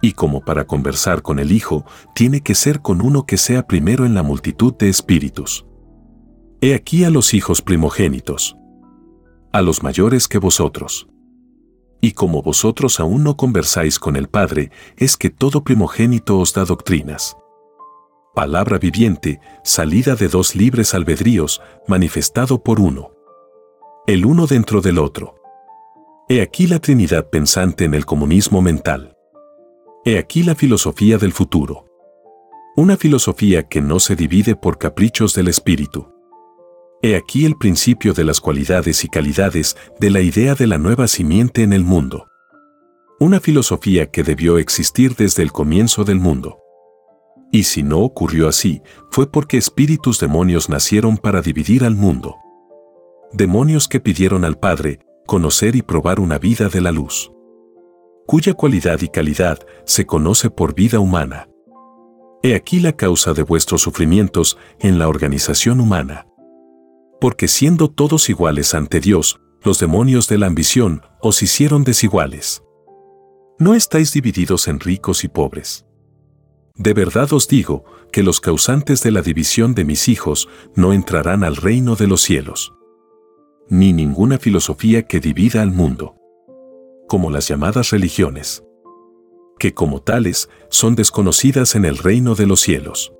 Y 0.00 0.12
como 0.12 0.42
para 0.42 0.66
conversar 0.66 1.20
con 1.20 1.38
el 1.38 1.52
Hijo, 1.52 1.84
tiene 2.14 2.40
que 2.40 2.54
ser 2.54 2.80
con 2.80 3.02
uno 3.02 3.26
que 3.26 3.36
sea 3.36 3.66
primero 3.66 4.06
en 4.06 4.14
la 4.14 4.22
multitud 4.22 4.72
de 4.78 4.88
espíritus. 4.88 5.66
He 6.62 6.74
aquí 6.74 7.04
a 7.04 7.10
los 7.10 7.34
hijos 7.34 7.60
primogénitos. 7.60 8.56
A 9.52 9.60
los 9.60 9.82
mayores 9.82 10.26
que 10.26 10.38
vosotros 10.38 11.10
y 12.00 12.12
como 12.12 12.42
vosotros 12.42 12.98
aún 12.98 13.24
no 13.24 13.36
conversáis 13.36 13.98
con 13.98 14.16
el 14.16 14.28
Padre, 14.28 14.70
es 14.96 15.16
que 15.16 15.30
todo 15.30 15.62
primogénito 15.62 16.38
os 16.38 16.54
da 16.54 16.64
doctrinas. 16.64 17.36
Palabra 18.34 18.78
viviente, 18.78 19.40
salida 19.64 20.14
de 20.14 20.28
dos 20.28 20.54
libres 20.54 20.94
albedríos, 20.94 21.60
manifestado 21.86 22.62
por 22.62 22.80
uno. 22.80 23.10
El 24.06 24.24
uno 24.24 24.46
dentro 24.46 24.80
del 24.80 24.98
otro. 24.98 25.34
He 26.32 26.42
aquí 26.42 26.68
la 26.68 26.78
Trinidad 26.78 27.28
pensante 27.28 27.84
en 27.84 27.92
el 27.92 28.06
comunismo 28.06 28.62
mental. 28.62 29.16
He 30.04 30.16
aquí 30.16 30.44
la 30.44 30.54
filosofía 30.54 31.18
del 31.18 31.32
futuro. 31.32 31.86
Una 32.76 32.96
filosofía 32.96 33.64
que 33.64 33.80
no 33.80 33.98
se 33.98 34.14
divide 34.14 34.54
por 34.54 34.78
caprichos 34.78 35.34
del 35.34 35.48
espíritu. 35.48 36.06
He 37.02 37.16
aquí 37.16 37.46
el 37.46 37.56
principio 37.56 38.14
de 38.14 38.22
las 38.22 38.40
cualidades 38.40 39.02
y 39.02 39.08
calidades 39.08 39.76
de 39.98 40.10
la 40.10 40.20
idea 40.20 40.54
de 40.54 40.68
la 40.68 40.78
nueva 40.78 41.08
simiente 41.08 41.64
en 41.64 41.72
el 41.72 41.82
mundo. 41.82 42.28
Una 43.18 43.40
filosofía 43.40 44.12
que 44.12 44.22
debió 44.22 44.58
existir 44.58 45.16
desde 45.16 45.42
el 45.42 45.50
comienzo 45.50 46.04
del 46.04 46.20
mundo. 46.20 46.60
Y 47.50 47.64
si 47.64 47.82
no 47.82 48.02
ocurrió 48.02 48.46
así, 48.46 48.82
fue 49.10 49.28
porque 49.28 49.56
espíritus 49.56 50.20
demonios 50.20 50.68
nacieron 50.68 51.16
para 51.16 51.42
dividir 51.42 51.82
al 51.82 51.96
mundo. 51.96 52.36
Demonios 53.32 53.88
que 53.88 53.98
pidieron 53.98 54.44
al 54.44 54.60
Padre 54.60 55.00
conocer 55.30 55.76
y 55.76 55.82
probar 55.82 56.18
una 56.18 56.38
vida 56.38 56.68
de 56.68 56.80
la 56.80 56.90
luz, 56.90 57.30
cuya 58.26 58.54
cualidad 58.54 59.00
y 59.00 59.08
calidad 59.08 59.58
se 59.84 60.04
conoce 60.04 60.50
por 60.50 60.74
vida 60.74 60.98
humana. 60.98 61.48
He 62.42 62.54
aquí 62.54 62.80
la 62.80 62.92
causa 62.92 63.32
de 63.32 63.44
vuestros 63.44 63.82
sufrimientos 63.82 64.58
en 64.80 64.98
la 64.98 65.08
organización 65.08 65.80
humana 65.80 66.26
porque 67.20 67.48
siendo 67.48 67.88
todos 67.90 68.30
iguales 68.30 68.74
ante 68.74 68.98
Dios, 68.98 69.40
los 69.62 69.78
demonios 69.78 70.26
de 70.26 70.38
la 70.38 70.46
ambición 70.46 71.02
os 71.20 71.42
hicieron 71.42 71.84
desiguales. 71.84 72.62
No 73.58 73.74
estáis 73.74 74.12
divididos 74.12 74.68
en 74.68 74.80
ricos 74.80 75.22
y 75.22 75.28
pobres. 75.28 75.84
De 76.74 76.94
verdad 76.94 77.30
os 77.34 77.46
digo 77.46 77.84
que 78.10 78.22
los 78.22 78.40
causantes 78.40 79.02
de 79.02 79.10
la 79.10 79.20
división 79.20 79.74
de 79.74 79.84
mis 79.84 80.08
hijos 80.08 80.48
no 80.74 80.94
entrarán 80.94 81.44
al 81.44 81.56
reino 81.56 81.94
de 81.94 82.06
los 82.06 82.22
cielos. 82.22 82.72
Ni 83.70 83.94
ninguna 83.94 84.38
filosofía 84.38 85.06
que 85.06 85.20
divida 85.20 85.62
al 85.62 85.70
mundo. 85.70 86.16
Como 87.08 87.30
las 87.30 87.48
llamadas 87.48 87.90
religiones. 87.90 88.62
Que 89.58 89.72
como 89.72 90.02
tales 90.02 90.50
son 90.68 90.94
desconocidas 90.94 91.74
en 91.74 91.86
el 91.86 91.96
reino 91.96 92.34
de 92.34 92.46
los 92.46 92.60
cielos. 92.60 93.14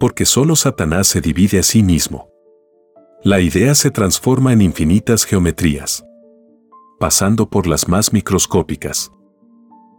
Porque 0.00 0.24
solo 0.24 0.56
Satanás 0.56 1.06
se 1.06 1.20
divide 1.20 1.60
a 1.60 1.62
sí 1.62 1.82
mismo 1.84 2.30
la 3.22 3.40
idea 3.40 3.74
se 3.74 3.90
transforma 3.90 4.54
en 4.54 4.62
infinitas 4.62 5.26
geometrías, 5.26 6.02
pasando 6.98 7.50
por 7.50 7.66
las 7.66 7.86
más 7.86 8.14
microscópicas. 8.14 9.12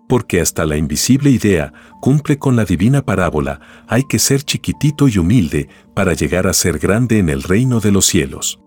Porque 0.09 0.41
hasta 0.41 0.65
la 0.65 0.75
invisible 0.75 1.29
idea 1.29 1.71
cumple 2.01 2.39
con 2.39 2.55
la 2.55 2.65
divina 2.65 3.05
parábola, 3.05 3.61
hay 3.87 4.05
que 4.05 4.17
ser 4.17 4.41
chiquitito 4.41 5.07
y 5.07 5.19
humilde 5.19 5.69
para 5.93 6.13
llegar 6.13 6.47
a 6.47 6.53
ser 6.53 6.79
grande 6.79 7.19
en 7.19 7.29
el 7.29 7.43
reino 7.43 7.79
de 7.79 7.91
los 7.91 8.07
cielos. 8.07 8.59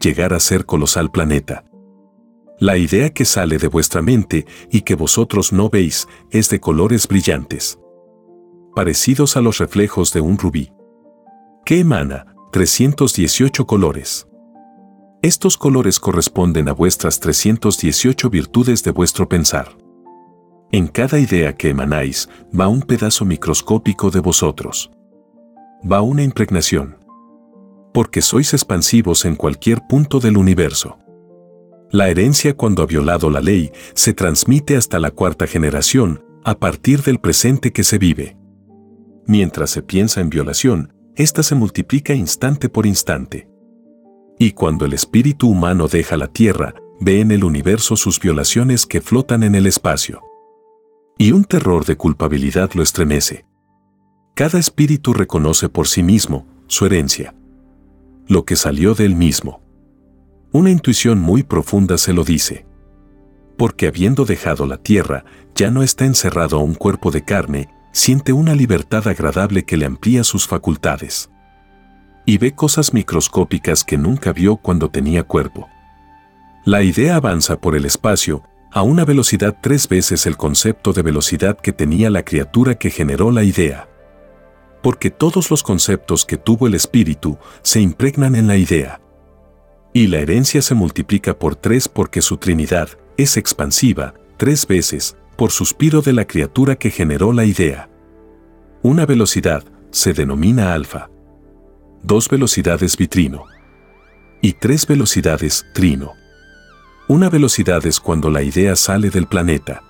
Llegar 0.00 0.32
a 0.32 0.40
ser 0.40 0.64
colosal 0.64 1.10
planeta. 1.10 1.64
La 2.60 2.76
idea 2.76 3.10
que 3.10 3.24
sale 3.24 3.58
de 3.58 3.68
vuestra 3.68 4.02
mente 4.02 4.46
y 4.70 4.82
que 4.82 4.94
vosotros 4.94 5.52
no 5.52 5.70
veis 5.70 6.08
es 6.30 6.48
de 6.50 6.60
colores 6.60 7.06
brillantes, 7.06 7.78
parecidos 8.74 9.36
a 9.36 9.40
los 9.40 9.58
reflejos 9.58 10.12
de 10.12 10.20
un 10.20 10.38
rubí. 10.38 10.72
¿Qué 11.64 11.80
emana, 11.80 12.34
318 12.52 13.66
colores. 13.66 14.26
Estos 15.20 15.56
colores 15.56 15.98
corresponden 15.98 16.68
a 16.68 16.72
vuestras 16.72 17.18
318 17.20 18.30
virtudes 18.30 18.84
de 18.84 18.92
vuestro 18.92 19.28
pensar. 19.28 19.76
En 20.70 20.86
cada 20.86 21.18
idea 21.18 21.56
que 21.56 21.70
emanáis 21.70 22.28
va 22.58 22.68
un 22.68 22.82
pedazo 22.82 23.24
microscópico 23.24 24.10
de 24.10 24.20
vosotros. 24.20 24.90
Va 25.90 26.02
una 26.02 26.22
impregnación. 26.22 26.97
Porque 27.98 28.22
sois 28.22 28.54
expansivos 28.54 29.24
en 29.24 29.34
cualquier 29.34 29.82
punto 29.88 30.20
del 30.20 30.36
universo. 30.36 31.00
La 31.90 32.08
herencia 32.08 32.56
cuando 32.56 32.84
ha 32.84 32.86
violado 32.86 33.28
la 33.28 33.40
ley 33.40 33.72
se 33.92 34.12
transmite 34.12 34.76
hasta 34.76 35.00
la 35.00 35.10
cuarta 35.10 35.48
generación, 35.48 36.24
a 36.44 36.56
partir 36.60 37.02
del 37.02 37.18
presente 37.18 37.72
que 37.72 37.82
se 37.82 37.98
vive. 37.98 38.36
Mientras 39.26 39.70
se 39.70 39.82
piensa 39.82 40.20
en 40.20 40.30
violación, 40.30 40.94
ésta 41.16 41.42
se 41.42 41.56
multiplica 41.56 42.14
instante 42.14 42.68
por 42.68 42.86
instante. 42.86 43.48
Y 44.38 44.52
cuando 44.52 44.84
el 44.84 44.92
espíritu 44.92 45.48
humano 45.48 45.88
deja 45.88 46.16
la 46.16 46.28
Tierra, 46.28 46.76
ve 47.00 47.20
en 47.20 47.32
el 47.32 47.42
universo 47.42 47.96
sus 47.96 48.20
violaciones 48.20 48.86
que 48.86 49.00
flotan 49.00 49.42
en 49.42 49.56
el 49.56 49.66
espacio. 49.66 50.22
Y 51.18 51.32
un 51.32 51.42
terror 51.42 51.84
de 51.84 51.96
culpabilidad 51.96 52.70
lo 52.74 52.84
estremece. 52.84 53.44
Cada 54.36 54.60
espíritu 54.60 55.14
reconoce 55.14 55.68
por 55.68 55.88
sí 55.88 56.04
mismo 56.04 56.46
su 56.68 56.86
herencia. 56.86 57.34
Lo 58.28 58.44
que 58.44 58.56
salió 58.56 58.94
de 58.94 59.06
él 59.06 59.16
mismo. 59.16 59.62
Una 60.52 60.70
intuición 60.70 61.18
muy 61.18 61.42
profunda 61.42 61.96
se 61.96 62.12
lo 62.12 62.24
dice. 62.24 62.66
Porque 63.56 63.86
habiendo 63.86 64.26
dejado 64.26 64.66
la 64.66 64.76
tierra, 64.76 65.24
ya 65.54 65.70
no 65.70 65.82
está 65.82 66.04
encerrado 66.04 66.58
a 66.58 66.62
un 66.62 66.74
cuerpo 66.74 67.10
de 67.10 67.24
carne, 67.24 67.70
siente 67.90 68.34
una 68.34 68.54
libertad 68.54 69.08
agradable 69.08 69.64
que 69.64 69.78
le 69.78 69.86
amplía 69.86 70.24
sus 70.24 70.46
facultades. 70.46 71.30
Y 72.26 72.36
ve 72.36 72.54
cosas 72.54 72.92
microscópicas 72.92 73.82
que 73.82 73.96
nunca 73.96 74.34
vio 74.34 74.56
cuando 74.56 74.90
tenía 74.90 75.22
cuerpo. 75.22 75.70
La 76.66 76.82
idea 76.82 77.16
avanza 77.16 77.58
por 77.58 77.74
el 77.76 77.86
espacio 77.86 78.42
a 78.70 78.82
una 78.82 79.06
velocidad 79.06 79.56
tres 79.62 79.88
veces 79.88 80.26
el 80.26 80.36
concepto 80.36 80.92
de 80.92 81.00
velocidad 81.00 81.58
que 81.58 81.72
tenía 81.72 82.10
la 82.10 82.26
criatura 82.26 82.74
que 82.74 82.90
generó 82.90 83.30
la 83.30 83.42
idea. 83.42 83.88
Porque 84.88 85.10
todos 85.10 85.50
los 85.50 85.62
conceptos 85.62 86.24
que 86.24 86.38
tuvo 86.38 86.66
el 86.66 86.74
espíritu 86.74 87.36
se 87.60 87.78
impregnan 87.78 88.34
en 88.34 88.46
la 88.46 88.56
idea. 88.56 89.02
Y 89.92 90.06
la 90.06 90.16
herencia 90.16 90.62
se 90.62 90.74
multiplica 90.74 91.38
por 91.38 91.56
tres 91.56 91.90
porque 91.90 92.22
su 92.22 92.38
Trinidad 92.38 92.88
es 93.18 93.36
expansiva, 93.36 94.14
tres 94.38 94.66
veces, 94.66 95.14
por 95.36 95.50
suspiro 95.50 96.00
de 96.00 96.14
la 96.14 96.26
criatura 96.26 96.76
que 96.76 96.90
generó 96.90 97.34
la 97.34 97.44
idea. 97.44 97.90
Una 98.82 99.04
velocidad 99.04 99.62
se 99.90 100.14
denomina 100.14 100.72
alfa. 100.72 101.10
Dos 102.02 102.30
velocidades 102.30 102.96
vitrino. 102.96 103.44
Y 104.40 104.54
tres 104.54 104.86
velocidades 104.86 105.66
trino. 105.74 106.14
Una 107.08 107.28
velocidad 107.28 107.84
es 107.84 108.00
cuando 108.00 108.30
la 108.30 108.40
idea 108.40 108.74
sale 108.74 109.10
del 109.10 109.26
planeta. 109.26 109.82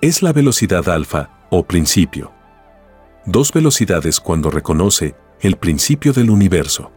Es 0.00 0.20
la 0.20 0.32
velocidad 0.32 0.88
alfa 0.88 1.46
o 1.48 1.64
principio. 1.64 2.39
Dos 3.26 3.52
velocidades 3.52 4.18
cuando 4.18 4.50
reconoce 4.50 5.14
el 5.40 5.56
principio 5.56 6.14
del 6.14 6.30
universo. 6.30 6.90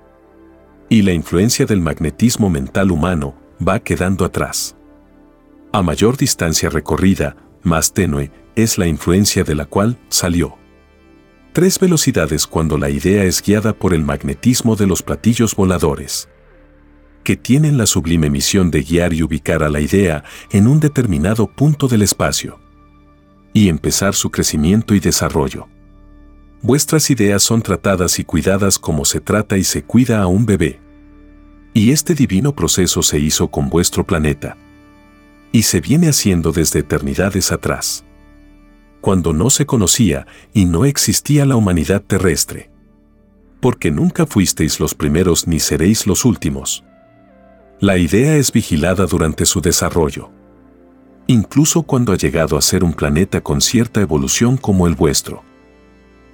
Y 0.88 1.01
la 1.01 1.12
influencia 1.12 1.65
del 1.65 1.82
magnetismo 1.82 2.50
mental 2.50 2.92
humano 2.92 3.36
va 3.65 3.80
quedando 3.80 4.24
atrás. 4.24 4.75
A 5.74 5.82
mayor 5.82 6.15
distancia 6.15 6.70
recorrida, 6.70 7.36
más 7.62 7.92
tenue 7.92 8.32
es 8.56 8.77
la 8.77 8.88
influencia 8.88 9.44
de 9.44 9.56
la 9.56 9.65
cual 9.65 10.00
salió. 10.08 10.58
Tres 11.51 11.77
velocidades 11.77 12.48
cuando 12.48 12.77
la 12.77 12.89
idea 12.89 13.25
es 13.25 13.42
guiada 13.42 13.74
por 13.74 13.94
el 13.94 14.03
magnetismo 14.03 14.75
de 14.75 14.88
los 14.88 15.03
platillos 15.03 15.56
voladores, 15.56 16.30
que 17.24 17.36
tienen 17.36 17.77
la 17.77 17.86
sublime 17.86 18.30
misión 18.30 18.72
de 18.72 18.82
guiar 18.82 19.13
y 19.13 19.24
ubicar 19.24 19.62
a 19.62 19.70
la 19.70 19.82
idea 19.82 20.24
en 20.51 20.68
un 20.68 20.80
determinado 20.80 21.48
punto 21.48 21.88
del 21.88 22.01
espacio 22.01 22.60
y 23.53 23.70
empezar 23.70 24.15
su 24.15 24.32
crecimiento 24.32 24.96
y 24.96 25.00
desarrollo. 25.00 25.68
Vuestras 26.63 27.10
ideas 27.10 27.43
son 27.43 27.62
tratadas 27.62 28.20
y 28.20 28.24
cuidadas 28.24 28.79
como 28.79 29.03
se 29.03 29.20
trata 29.20 29.58
y 29.58 29.65
se 29.65 29.84
cuida 29.84 30.22
a 30.22 30.27
un 30.27 30.46
bebé. 30.46 30.79
Y 31.74 31.91
este 31.91 32.15
divino 32.15 32.55
proceso 32.55 33.03
se 33.03 33.20
hizo 33.20 33.50
con 33.50 33.70
vuestro 33.70 34.05
planeta. 34.05 34.55
Y 35.51 35.63
se 35.63 35.82
viene 35.82 36.08
haciendo 36.08 36.53
desde 36.53 36.79
eternidades 36.79 37.51
atrás. 37.51 38.05
Cuando 39.01 39.34
no 39.34 39.50
se 39.50 39.65
conocía 39.65 40.25
y 40.53 40.63
no 40.63 40.86
existía 40.86 41.46
la 41.46 41.58
humanidad 41.58 42.01
terrestre. 42.01 42.72
Porque 43.60 43.91
nunca 43.91 44.25
fuisteis 44.25 44.79
los 44.79 44.96
primeros 44.96 45.46
ni 45.46 45.60
seréis 45.60 46.08
los 46.08 46.24
últimos. 46.24 46.86
La 47.82 47.98
idea 47.98 48.38
es 48.38 48.53
vigilada 48.53 49.05
durante 49.05 49.46
su 49.46 49.60
desarrollo. 49.60 50.32
Incluso 51.27 51.84
cuando 51.84 52.13
ha 52.13 52.17
llegado 52.17 52.58
a 52.58 52.62
ser 52.62 52.86
un 52.86 52.93
planeta 52.93 53.41
con 53.41 53.60
cierta 53.60 54.00
evolución 54.00 54.55
como 54.55 54.88
el 54.88 54.96
vuestro. 54.96 55.43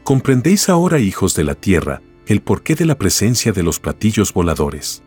Comprendéis 0.10 0.70
ahora, 0.70 0.98
hijos 0.98 1.36
de 1.36 1.44
la 1.44 1.54
Tierra, 1.54 2.02
el 2.26 2.42
porqué 2.42 2.74
de 2.74 2.88
la 2.88 2.98
presencia 2.98 3.52
de 3.52 3.62
los 3.62 3.80
platillos 3.80 4.34
voladores. 4.34 5.04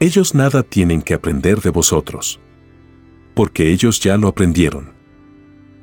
Ellos 0.00 0.34
nada 0.34 0.62
tienen 0.62 1.00
que 1.00 1.14
aprender 1.14 1.62
de 1.62 1.70
vosotros. 1.70 2.38
Porque 3.34 3.72
ellos 3.72 4.00
ya 4.00 4.18
lo 4.18 4.28
aprendieron. 4.28 4.92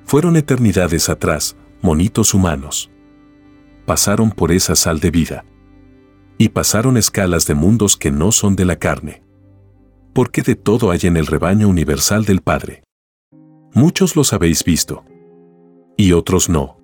Fueron 0.06 0.36
eternidades 0.36 1.10
atrás, 1.10 1.58
monitos 1.82 2.36
humanos. 2.36 2.92
Pasaron 3.88 4.30
por 4.30 4.52
esa 4.52 4.76
sal 4.76 5.00
de 5.00 5.10
vida. 5.10 5.44
Y 6.38 6.50
pasaron 6.50 6.98
escalas 6.98 7.48
de 7.48 7.56
mundos 7.56 7.98
que 7.98 8.12
no 8.12 8.32
son 8.32 8.56
de 8.56 8.66
la 8.66 8.76
carne. 8.76 9.24
Porque 10.14 10.44
de 10.44 10.54
todo 10.54 10.92
hay 10.92 11.00
en 11.02 11.18
el 11.18 11.26
rebaño 11.26 11.68
universal 11.68 12.26
del 12.26 12.42
Padre. 12.42 12.84
Muchos 13.74 14.16
los 14.16 14.34
habéis 14.34 14.64
visto. 14.64 15.04
Y 15.98 16.12
otros 16.12 16.48
no. 16.48 16.79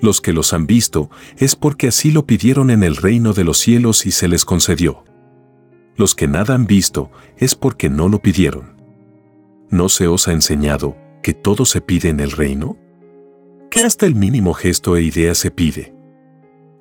Los 0.00 0.20
que 0.20 0.32
los 0.32 0.52
han 0.52 0.66
visto 0.66 1.10
es 1.36 1.56
porque 1.56 1.88
así 1.88 2.10
lo 2.10 2.26
pidieron 2.26 2.70
en 2.70 2.82
el 2.82 2.96
reino 2.96 3.32
de 3.32 3.44
los 3.44 3.58
cielos 3.58 4.06
y 4.06 4.10
se 4.10 4.28
les 4.28 4.44
concedió 4.44 5.04
los 6.00 6.14
que 6.14 6.26
nada 6.26 6.54
han 6.54 6.66
visto 6.66 7.10
es 7.36 7.54
porque 7.54 7.90
no 7.90 8.08
lo 8.08 8.22
pidieron. 8.22 8.74
¿No 9.68 9.90
se 9.90 10.08
os 10.08 10.28
ha 10.28 10.32
enseñado 10.32 10.96
que 11.22 11.34
todo 11.34 11.66
se 11.66 11.82
pide 11.82 12.08
en 12.08 12.20
el 12.20 12.30
reino? 12.30 12.78
Que 13.70 13.82
hasta 13.82 14.06
el 14.06 14.14
mínimo 14.14 14.54
gesto 14.54 14.96
e 14.96 15.02
idea 15.02 15.34
se 15.34 15.50
pide. 15.50 15.94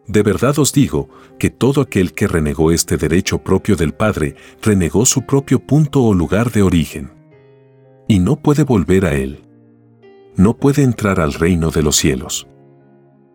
De 0.07 0.23
verdad 0.23 0.57
os 0.57 0.71
digo 0.71 1.09
que 1.37 1.49
todo 1.49 1.81
aquel 1.81 2.13
que 2.13 2.27
renegó 2.27 2.71
este 2.71 2.95
derecho 2.95 3.43
propio 3.43 3.75
del 3.75 3.93
Padre 3.93 4.35
renegó 4.61 5.05
su 5.05 5.25
propio 5.25 5.59
punto 5.59 6.01
o 6.01 6.13
lugar 6.13 6.51
de 6.51 6.63
origen. 6.63 7.11
Y 8.07 8.19
no 8.19 8.37
puede 8.37 8.63
volver 8.63 9.05
a 9.05 9.15
él. 9.15 9.43
No 10.37 10.55
puede 10.55 10.83
entrar 10.83 11.19
al 11.19 11.33
reino 11.33 11.71
de 11.71 11.83
los 11.83 11.97
cielos. 11.97 12.47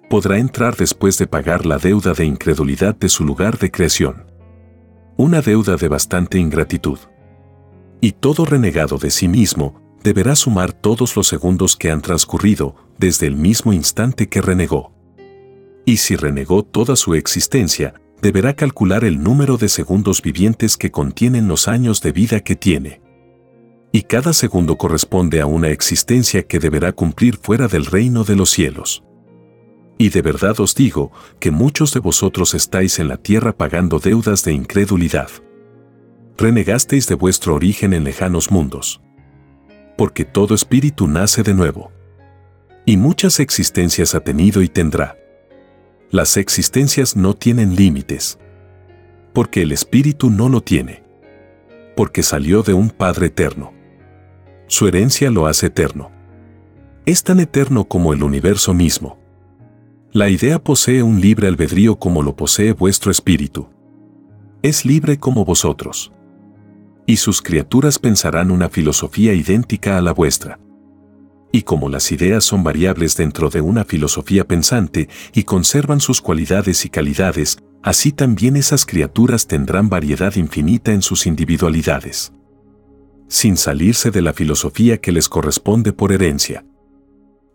Podrá 0.08 0.38
entrar 0.38 0.76
después 0.76 1.18
de 1.18 1.26
pagar 1.26 1.66
la 1.66 1.78
deuda 1.78 2.12
de 2.12 2.24
incredulidad 2.24 2.94
de 2.94 3.08
su 3.08 3.24
lugar 3.24 3.58
de 3.58 3.70
creación 3.70 4.34
una 5.16 5.40
deuda 5.40 5.76
de 5.76 5.88
bastante 5.88 6.38
ingratitud. 6.38 6.98
Y 8.00 8.12
todo 8.12 8.44
renegado 8.44 8.98
de 8.98 9.10
sí 9.10 9.28
mismo 9.28 9.80
deberá 10.02 10.34
sumar 10.34 10.72
todos 10.72 11.16
los 11.16 11.28
segundos 11.28 11.76
que 11.76 11.90
han 11.90 12.02
transcurrido 12.02 12.74
desde 12.98 13.26
el 13.26 13.36
mismo 13.36 13.72
instante 13.72 14.28
que 14.28 14.42
renegó. 14.42 14.92
Y 15.86 15.98
si 15.98 16.16
renegó 16.16 16.62
toda 16.64 16.96
su 16.96 17.14
existencia, 17.14 17.94
deberá 18.20 18.54
calcular 18.54 19.04
el 19.04 19.22
número 19.22 19.56
de 19.56 19.68
segundos 19.68 20.20
vivientes 20.20 20.76
que 20.76 20.90
contienen 20.90 21.46
los 21.46 21.68
años 21.68 22.00
de 22.00 22.12
vida 22.12 22.40
que 22.40 22.56
tiene. 22.56 23.00
Y 23.92 24.02
cada 24.02 24.32
segundo 24.32 24.76
corresponde 24.76 25.40
a 25.40 25.46
una 25.46 25.68
existencia 25.68 26.42
que 26.42 26.58
deberá 26.58 26.92
cumplir 26.92 27.36
fuera 27.36 27.68
del 27.68 27.86
reino 27.86 28.24
de 28.24 28.34
los 28.34 28.50
cielos. 28.50 29.04
Y 29.96 30.08
de 30.08 30.22
verdad 30.22 30.58
os 30.60 30.74
digo 30.74 31.12
que 31.38 31.50
muchos 31.50 31.92
de 31.92 32.00
vosotros 32.00 32.54
estáis 32.54 32.98
en 32.98 33.08
la 33.08 33.16
tierra 33.16 33.56
pagando 33.56 34.00
deudas 34.00 34.44
de 34.44 34.52
incredulidad. 34.52 35.28
Renegasteis 36.36 37.06
de 37.06 37.14
vuestro 37.14 37.54
origen 37.54 37.92
en 37.92 38.02
lejanos 38.02 38.50
mundos. 38.50 39.00
Porque 39.96 40.24
todo 40.24 40.54
espíritu 40.54 41.06
nace 41.06 41.44
de 41.44 41.54
nuevo. 41.54 41.92
Y 42.84 42.96
muchas 42.96 43.38
existencias 43.38 44.16
ha 44.16 44.20
tenido 44.20 44.62
y 44.62 44.68
tendrá. 44.68 45.16
Las 46.10 46.36
existencias 46.36 47.16
no 47.16 47.34
tienen 47.34 47.76
límites. 47.76 48.38
Porque 49.32 49.62
el 49.62 49.70
espíritu 49.70 50.28
no 50.28 50.48
lo 50.48 50.60
tiene. 50.60 51.04
Porque 51.96 52.24
salió 52.24 52.62
de 52.62 52.74
un 52.74 52.90
Padre 52.90 53.26
eterno. 53.26 53.72
Su 54.66 54.88
herencia 54.88 55.30
lo 55.30 55.46
hace 55.46 55.66
eterno. 55.66 56.10
Es 57.06 57.22
tan 57.22 57.38
eterno 57.38 57.84
como 57.84 58.12
el 58.12 58.24
universo 58.24 58.74
mismo 58.74 59.23
la 60.14 60.28
idea 60.28 60.62
posee 60.62 61.02
un 61.02 61.20
libre 61.20 61.48
albedrío 61.48 61.96
como 61.96 62.22
lo 62.22 62.36
posee 62.36 62.72
vuestro 62.72 63.10
espíritu. 63.10 63.68
Es 64.62 64.84
libre 64.84 65.18
como 65.18 65.44
vosotros. 65.44 66.12
Y 67.04 67.16
sus 67.16 67.42
criaturas 67.42 67.98
pensarán 67.98 68.52
una 68.52 68.68
filosofía 68.68 69.34
idéntica 69.34 69.98
a 69.98 70.00
la 70.00 70.12
vuestra. 70.12 70.60
Y 71.50 71.62
como 71.62 71.88
las 71.88 72.12
ideas 72.12 72.44
son 72.44 72.62
variables 72.62 73.16
dentro 73.16 73.50
de 73.50 73.60
una 73.60 73.84
filosofía 73.84 74.46
pensante 74.46 75.08
y 75.32 75.42
conservan 75.42 75.98
sus 75.98 76.20
cualidades 76.20 76.84
y 76.84 76.90
calidades, 76.90 77.58
así 77.82 78.12
también 78.12 78.54
esas 78.54 78.86
criaturas 78.86 79.48
tendrán 79.48 79.88
variedad 79.88 80.36
infinita 80.36 80.92
en 80.92 81.02
sus 81.02 81.26
individualidades. 81.26 82.32
Sin 83.26 83.56
salirse 83.56 84.12
de 84.12 84.22
la 84.22 84.32
filosofía 84.32 84.98
que 84.98 85.10
les 85.10 85.28
corresponde 85.28 85.92
por 85.92 86.12
herencia. 86.12 86.64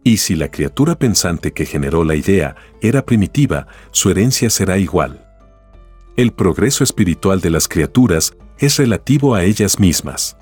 Y 0.04 0.18
si 0.18 0.36
la 0.36 0.50
criatura 0.50 0.98
pensante 0.98 1.52
que 1.52 1.66
generó 1.66 2.04
la 2.04 2.16
idea 2.16 2.56
era 2.82 3.06
primitiva, 3.06 3.68
su 3.92 4.10
herencia 4.10 4.50
será 4.50 4.78
igual. 4.78 5.26
El 6.16 6.32
progreso 6.32 6.84
espiritual 6.84 7.42
de 7.42 7.50
las 7.50 7.68
criaturas 7.68 8.34
es 8.58 8.78
relativo 8.78 9.36
a 9.36 9.44
ellas 9.44 9.80
mismas. 9.80 10.38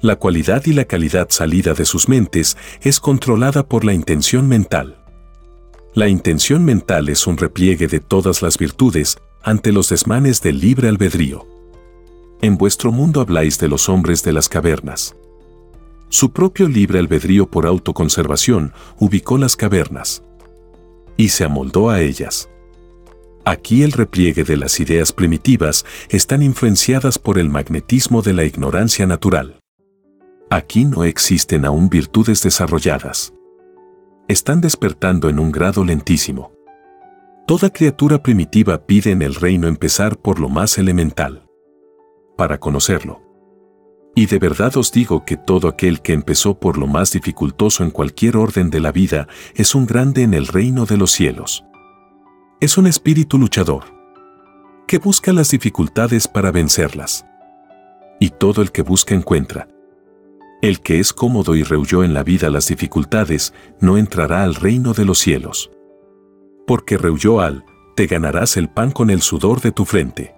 La 0.00 0.16
cualidad 0.16 0.62
y 0.66 0.72
la 0.72 0.84
calidad 0.84 1.28
salida 1.30 1.74
de 1.74 1.84
sus 1.84 2.08
mentes 2.08 2.56
es 2.82 3.00
controlada 3.00 3.66
por 3.66 3.84
la 3.84 3.94
intención 3.94 4.46
mental. 4.46 5.02
La 5.94 6.08
intención 6.08 6.64
mental 6.64 7.08
es 7.08 7.26
un 7.26 7.38
repliegue 7.38 7.88
de 7.88 8.00
todas 8.00 8.42
las 8.42 8.58
virtudes 8.58 9.16
ante 9.42 9.72
los 9.72 9.88
desmanes 9.88 10.42
del 10.42 10.60
libre 10.60 10.88
albedrío. 10.88 11.46
En 12.42 12.58
vuestro 12.58 12.92
mundo 12.92 13.20
habláis 13.22 13.58
de 13.58 13.68
los 13.68 13.88
hombres 13.88 14.22
de 14.22 14.32
las 14.32 14.48
cavernas. 14.48 15.16
Su 16.08 16.32
propio 16.32 16.68
libre 16.68 16.98
albedrío 16.98 17.50
por 17.50 17.66
autoconservación 17.66 18.72
ubicó 18.98 19.38
las 19.38 19.56
cavernas 19.56 20.22
y 21.16 21.28
se 21.30 21.44
amoldó 21.44 21.90
a 21.90 22.00
ellas. 22.00 22.48
Aquí 23.44 23.82
el 23.82 23.92
repliegue 23.92 24.44
de 24.44 24.56
las 24.56 24.80
ideas 24.80 25.12
primitivas 25.12 25.84
están 26.08 26.42
influenciadas 26.42 27.18
por 27.18 27.38
el 27.38 27.48
magnetismo 27.48 28.22
de 28.22 28.32
la 28.32 28.44
ignorancia 28.44 29.06
natural. 29.06 29.60
Aquí 30.50 30.84
no 30.84 31.04
existen 31.04 31.64
aún 31.64 31.88
virtudes 31.88 32.42
desarrolladas. 32.42 33.32
Están 34.28 34.60
despertando 34.60 35.28
en 35.28 35.38
un 35.38 35.52
grado 35.52 35.84
lentísimo. 35.84 36.52
Toda 37.46 37.70
criatura 37.70 38.22
primitiva 38.22 38.86
pide 38.86 39.12
en 39.12 39.22
el 39.22 39.36
reino 39.36 39.68
empezar 39.68 40.16
por 40.16 40.40
lo 40.40 40.48
más 40.48 40.78
elemental. 40.78 41.46
Para 42.36 42.58
conocerlo. 42.58 43.25
Y 44.18 44.24
de 44.24 44.38
verdad 44.38 44.74
os 44.78 44.92
digo 44.92 45.26
que 45.26 45.36
todo 45.36 45.68
aquel 45.68 46.00
que 46.00 46.14
empezó 46.14 46.58
por 46.58 46.78
lo 46.78 46.86
más 46.86 47.12
dificultoso 47.12 47.84
en 47.84 47.90
cualquier 47.90 48.38
orden 48.38 48.70
de 48.70 48.80
la 48.80 48.90
vida 48.90 49.28
es 49.54 49.74
un 49.74 49.84
grande 49.84 50.22
en 50.22 50.32
el 50.32 50.46
reino 50.46 50.86
de 50.86 50.96
los 50.96 51.12
cielos. 51.12 51.64
Es 52.58 52.78
un 52.78 52.86
espíritu 52.86 53.36
luchador, 53.36 53.84
que 54.88 54.96
busca 54.96 55.34
las 55.34 55.50
dificultades 55.50 56.28
para 56.28 56.50
vencerlas. 56.50 57.26
Y 58.18 58.30
todo 58.30 58.62
el 58.62 58.72
que 58.72 58.80
busca 58.80 59.14
encuentra. 59.14 59.68
El 60.62 60.80
que 60.80 60.98
es 60.98 61.12
cómodo 61.12 61.54
y 61.54 61.62
rehuyó 61.62 62.02
en 62.02 62.14
la 62.14 62.22
vida 62.22 62.48
las 62.48 62.68
dificultades, 62.68 63.52
no 63.82 63.98
entrará 63.98 64.44
al 64.44 64.54
reino 64.54 64.94
de 64.94 65.04
los 65.04 65.18
cielos. 65.18 65.70
Porque 66.66 66.96
rehuyó 66.96 67.42
al, 67.42 67.66
te 67.94 68.06
ganarás 68.06 68.56
el 68.56 68.70
pan 68.70 68.92
con 68.92 69.10
el 69.10 69.20
sudor 69.20 69.60
de 69.60 69.72
tu 69.72 69.84
frente. 69.84 70.34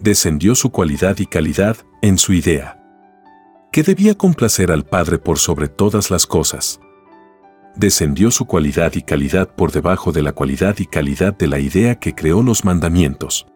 Descendió 0.00 0.56
su 0.56 0.70
cualidad 0.70 1.18
y 1.20 1.26
calidad 1.26 1.76
en 2.02 2.18
su 2.18 2.32
idea. 2.32 2.79
Que 3.72 3.84
debía 3.84 4.16
complacer 4.16 4.72
al 4.72 4.84
Padre 4.84 5.18
por 5.18 5.38
sobre 5.38 5.68
todas 5.68 6.10
las 6.10 6.26
cosas. 6.26 6.80
Descendió 7.76 8.32
su 8.32 8.46
cualidad 8.46 8.94
y 8.96 9.02
calidad 9.02 9.48
por 9.54 9.70
debajo 9.70 10.10
de 10.10 10.22
la 10.22 10.32
cualidad 10.32 10.76
y 10.80 10.86
calidad 10.86 11.36
de 11.36 11.46
la 11.46 11.60
idea 11.60 11.94
que 12.00 12.12
creó 12.12 12.42
los 12.42 12.64
mandamientos. 12.64 13.46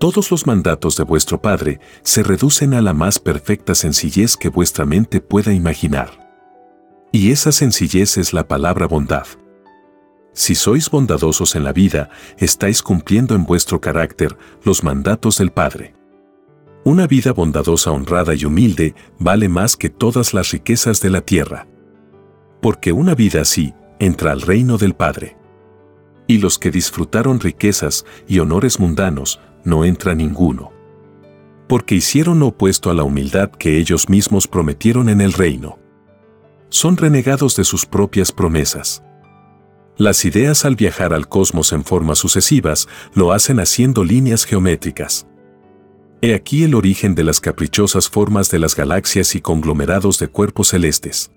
Todos 0.00 0.30
los 0.30 0.46
mandatos 0.46 0.96
de 0.96 1.04
vuestro 1.04 1.42
Padre 1.42 1.78
se 2.02 2.22
reducen 2.22 2.72
a 2.72 2.80
la 2.80 2.94
más 2.94 3.18
perfecta 3.18 3.74
sencillez 3.74 4.34
que 4.36 4.48
vuestra 4.48 4.86
mente 4.86 5.20
pueda 5.20 5.52
imaginar. 5.52 6.26
Y 7.12 7.30
esa 7.30 7.52
sencillez 7.52 8.16
es 8.16 8.32
la 8.32 8.48
palabra 8.48 8.86
bondad. 8.86 9.26
Si 10.32 10.54
sois 10.54 10.88
bondadosos 10.88 11.54
en 11.54 11.64
la 11.64 11.74
vida, 11.74 12.08
estáis 12.38 12.80
cumpliendo 12.80 13.34
en 13.34 13.44
vuestro 13.44 13.78
carácter 13.80 14.38
los 14.62 14.84
mandatos 14.84 15.36
del 15.36 15.50
Padre. 15.50 15.97
Una 16.88 17.06
vida 17.06 17.34
bondadosa, 17.34 17.90
honrada 17.90 18.34
y 18.34 18.46
humilde 18.46 18.94
vale 19.18 19.50
más 19.50 19.76
que 19.76 19.90
todas 19.90 20.32
las 20.32 20.52
riquezas 20.52 21.02
de 21.02 21.10
la 21.10 21.20
tierra. 21.20 21.68
Porque 22.62 22.92
una 22.92 23.14
vida 23.14 23.42
así 23.42 23.74
entra 23.98 24.32
al 24.32 24.40
reino 24.40 24.78
del 24.78 24.94
Padre. 24.94 25.36
Y 26.26 26.38
los 26.38 26.58
que 26.58 26.70
disfrutaron 26.70 27.40
riquezas 27.40 28.06
y 28.26 28.38
honores 28.38 28.80
mundanos 28.80 29.38
no 29.64 29.84
entra 29.84 30.14
ninguno. 30.14 30.72
Porque 31.68 31.94
hicieron 31.94 32.38
lo 32.38 32.46
opuesto 32.46 32.90
a 32.90 32.94
la 32.94 33.02
humildad 33.02 33.50
que 33.50 33.76
ellos 33.76 34.08
mismos 34.08 34.48
prometieron 34.48 35.10
en 35.10 35.20
el 35.20 35.34
reino. 35.34 35.78
Son 36.70 36.96
renegados 36.96 37.54
de 37.54 37.64
sus 37.64 37.84
propias 37.84 38.32
promesas. 38.32 39.02
Las 39.98 40.24
ideas 40.24 40.64
al 40.64 40.74
viajar 40.74 41.12
al 41.12 41.28
cosmos 41.28 41.74
en 41.74 41.84
formas 41.84 42.16
sucesivas 42.16 42.88
lo 43.12 43.32
hacen 43.32 43.60
haciendo 43.60 44.04
líneas 44.04 44.46
geométricas. 44.46 45.27
He 46.20 46.34
aquí 46.34 46.64
el 46.64 46.74
origen 46.74 47.14
de 47.14 47.22
las 47.22 47.40
caprichosas 47.40 48.08
formas 48.08 48.50
de 48.50 48.58
las 48.58 48.74
galaxias 48.74 49.36
y 49.36 49.40
conglomerados 49.40 50.18
de 50.18 50.26
cuerpos 50.26 50.68
celestes. 50.68 51.30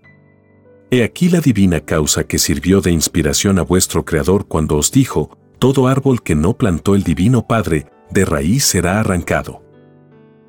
He 0.89 1.03
aquí 1.03 1.29
la 1.29 1.39
divina 1.39 1.81
causa 1.81 2.23
que 2.23 2.39
sirvió 2.39 2.81
de 2.81 2.91
inspiración 2.91 3.59
a 3.59 3.61
vuestro 3.61 4.03
Creador 4.05 4.47
cuando 4.47 4.77
os 4.77 4.91
dijo, 4.91 5.37
todo 5.59 5.87
árbol 5.87 6.23
que 6.23 6.33
no 6.33 6.57
plantó 6.57 6.95
el 6.95 7.03
Divino 7.03 7.45
Padre, 7.45 7.85
de 8.09 8.25
raíz 8.25 8.65
será 8.65 8.99
arrancado. 8.99 9.63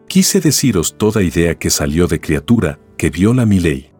Quise 0.09 0.41
deciros 0.41 0.97
toda 0.97 1.23
idea 1.23 1.59
que 1.59 1.69
salió 1.69 2.07
de 2.07 2.21
criatura, 2.21 2.79
que 2.97 3.11
viola 3.11 3.45
mi 3.45 3.61
ley. 3.61 3.93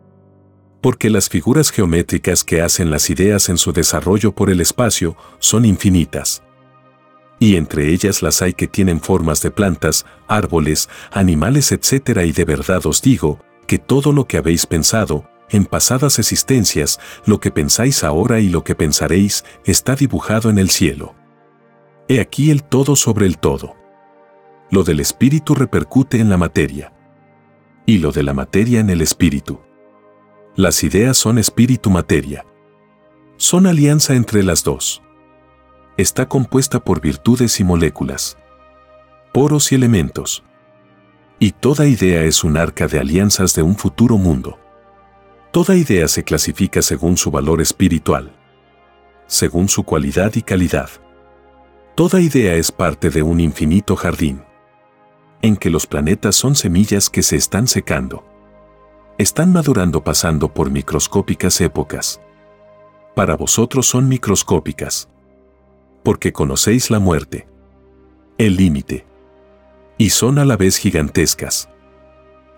Porque 0.81 1.11
las 1.11 1.29
figuras 1.29 1.71
geométricas 1.71 2.43
que 2.43 2.63
hacen 2.63 2.91
las 2.91 3.11
ideas 3.11 3.51
en 3.51 3.59
su 3.59 3.73
desarrollo 3.73 4.33
por 4.33 4.49
el 4.49 4.63
espacio 4.63 5.15
son 5.39 5.67
infinitas. 5.67 6.43
Y 7.43 7.57
entre 7.57 7.93
ellas 7.93 8.23
las 8.23 8.41
hay 8.41 8.53
que 8.53 8.69
tienen 8.69 9.01
formas 9.01 9.43
de 9.43 9.51
plantas, 9.51 10.07
árboles, 10.29 10.89
animales, 11.11 11.73
etc. 11.73 12.21
Y 12.25 12.31
de 12.31 12.45
verdad 12.45 12.87
os 12.87 13.03
digo, 13.03 13.41
que 13.67 13.79
todo 13.79 14.13
lo 14.13 14.29
que 14.29 14.37
habéis 14.37 14.65
pensado, 14.65 15.29
en 15.51 15.65
pasadas 15.65 16.21
existencias, 16.21 17.01
lo 17.27 17.41
que 17.41 17.51
pensáis 17.51 18.05
ahora 18.05 18.39
y 18.39 18.49
lo 18.49 18.63
que 18.63 18.77
pensaréis, 18.77 19.45
está 19.65 19.97
dibujado 19.97 20.51
en 20.51 20.59
el 20.61 20.71
cielo. 20.71 21.17
He 22.07 22.21
aquí 22.21 22.53
el 22.53 22.63
todo 22.63 22.95
sobre 22.95 23.27
el 23.27 23.39
todo. 23.39 23.75
Lo 24.71 24.85
del 24.85 25.01
espíritu 25.01 25.57
repercute 25.57 26.21
en 26.21 26.31
la 26.31 26.37
materia. 26.37 26.93
Y 27.87 27.99
lo 27.99 28.13
de 28.13 28.23
la 28.23 28.35
materia 28.35 28.79
en 28.79 28.89
el 28.89 29.01
espíritu. 29.01 29.59
Las 30.55 30.85
ideas 30.85 31.17
son 31.17 31.39
espíritu-materia. 31.39 32.47
Son 33.37 33.67
alianza 33.67 34.15
entre 34.15 34.45
las 34.45 34.63
dos. 34.63 35.03
Está 35.99 36.27
compuesta 36.27 36.81
por 36.81 37.03
virtudes 37.03 37.61
y 37.61 37.65
moléculas. 37.65 38.39
Poros 39.31 39.73
y 39.73 39.75
elementos. 39.75 40.43
Y 41.39 41.51
toda 41.51 41.87
idea 41.87 42.23
es 42.25 42.45
un 42.45 42.57
arca 42.57 42.87
de 42.87 42.99
alianzas 42.99 43.55
de 43.55 43.61
un 43.61 43.77
futuro 43.77 44.17
mundo. 44.17 44.59
Toda 45.51 45.77
idea 45.77 46.09
se 46.09 46.25
clasifica 46.25 46.81
según 46.81 47.19
su 47.19 47.31
valor 47.31 47.61
espiritual, 47.61 48.33
según 49.27 49.69
su 49.69 49.83
cualidad 49.83 50.33
y 50.35 50.41
calidad. 50.41 50.89
Toda 51.95 52.23
idea 52.23 52.55
es 52.55 52.73
parte 52.73 53.11
de 53.11 53.23
un 53.23 53.39
infinito 53.39 53.95
jardín, 53.95 54.43
en 55.43 55.59
que 55.59 55.69
los 55.69 55.87
planetas 55.87 56.37
son 56.37 56.55
semillas 56.55 57.11
que 57.11 57.23
se 57.23 57.37
están 57.37 57.69
secando. 57.69 58.25
Están 59.19 59.53
madurando 59.53 60.03
pasando 60.03 60.55
por 60.55 60.71
microscópicas 60.71 61.61
épocas. 61.61 62.19
Para 63.15 63.37
vosotros 63.37 63.87
son 63.87 64.09
microscópicas. 64.09 65.12
Porque 66.03 66.33
conocéis 66.33 66.91
la 66.91 66.99
muerte, 66.99 67.47
el 68.39 68.57
límite, 68.57 69.07
y 69.99 70.11
son 70.11 70.39
a 70.39 70.45
la 70.45 70.57
vez 70.57 70.79
gigantescas. 70.79 71.69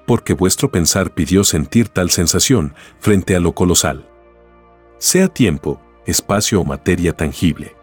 Porque 0.07 0.35
vuestro 0.35 0.71
pensar 0.71 1.15
pidió 1.15 1.45
sentir 1.45 1.89
tal 1.89 2.11
sensación 2.11 2.75
frente 2.99 3.37
a 3.37 3.41
lo 3.41 3.55
colosal. 3.55 4.09
Sea 4.99 5.29
tiempo, 5.29 5.81
espacio 6.07 6.61
o 6.61 6.65
materia 6.65 7.13
tangible 7.13 7.75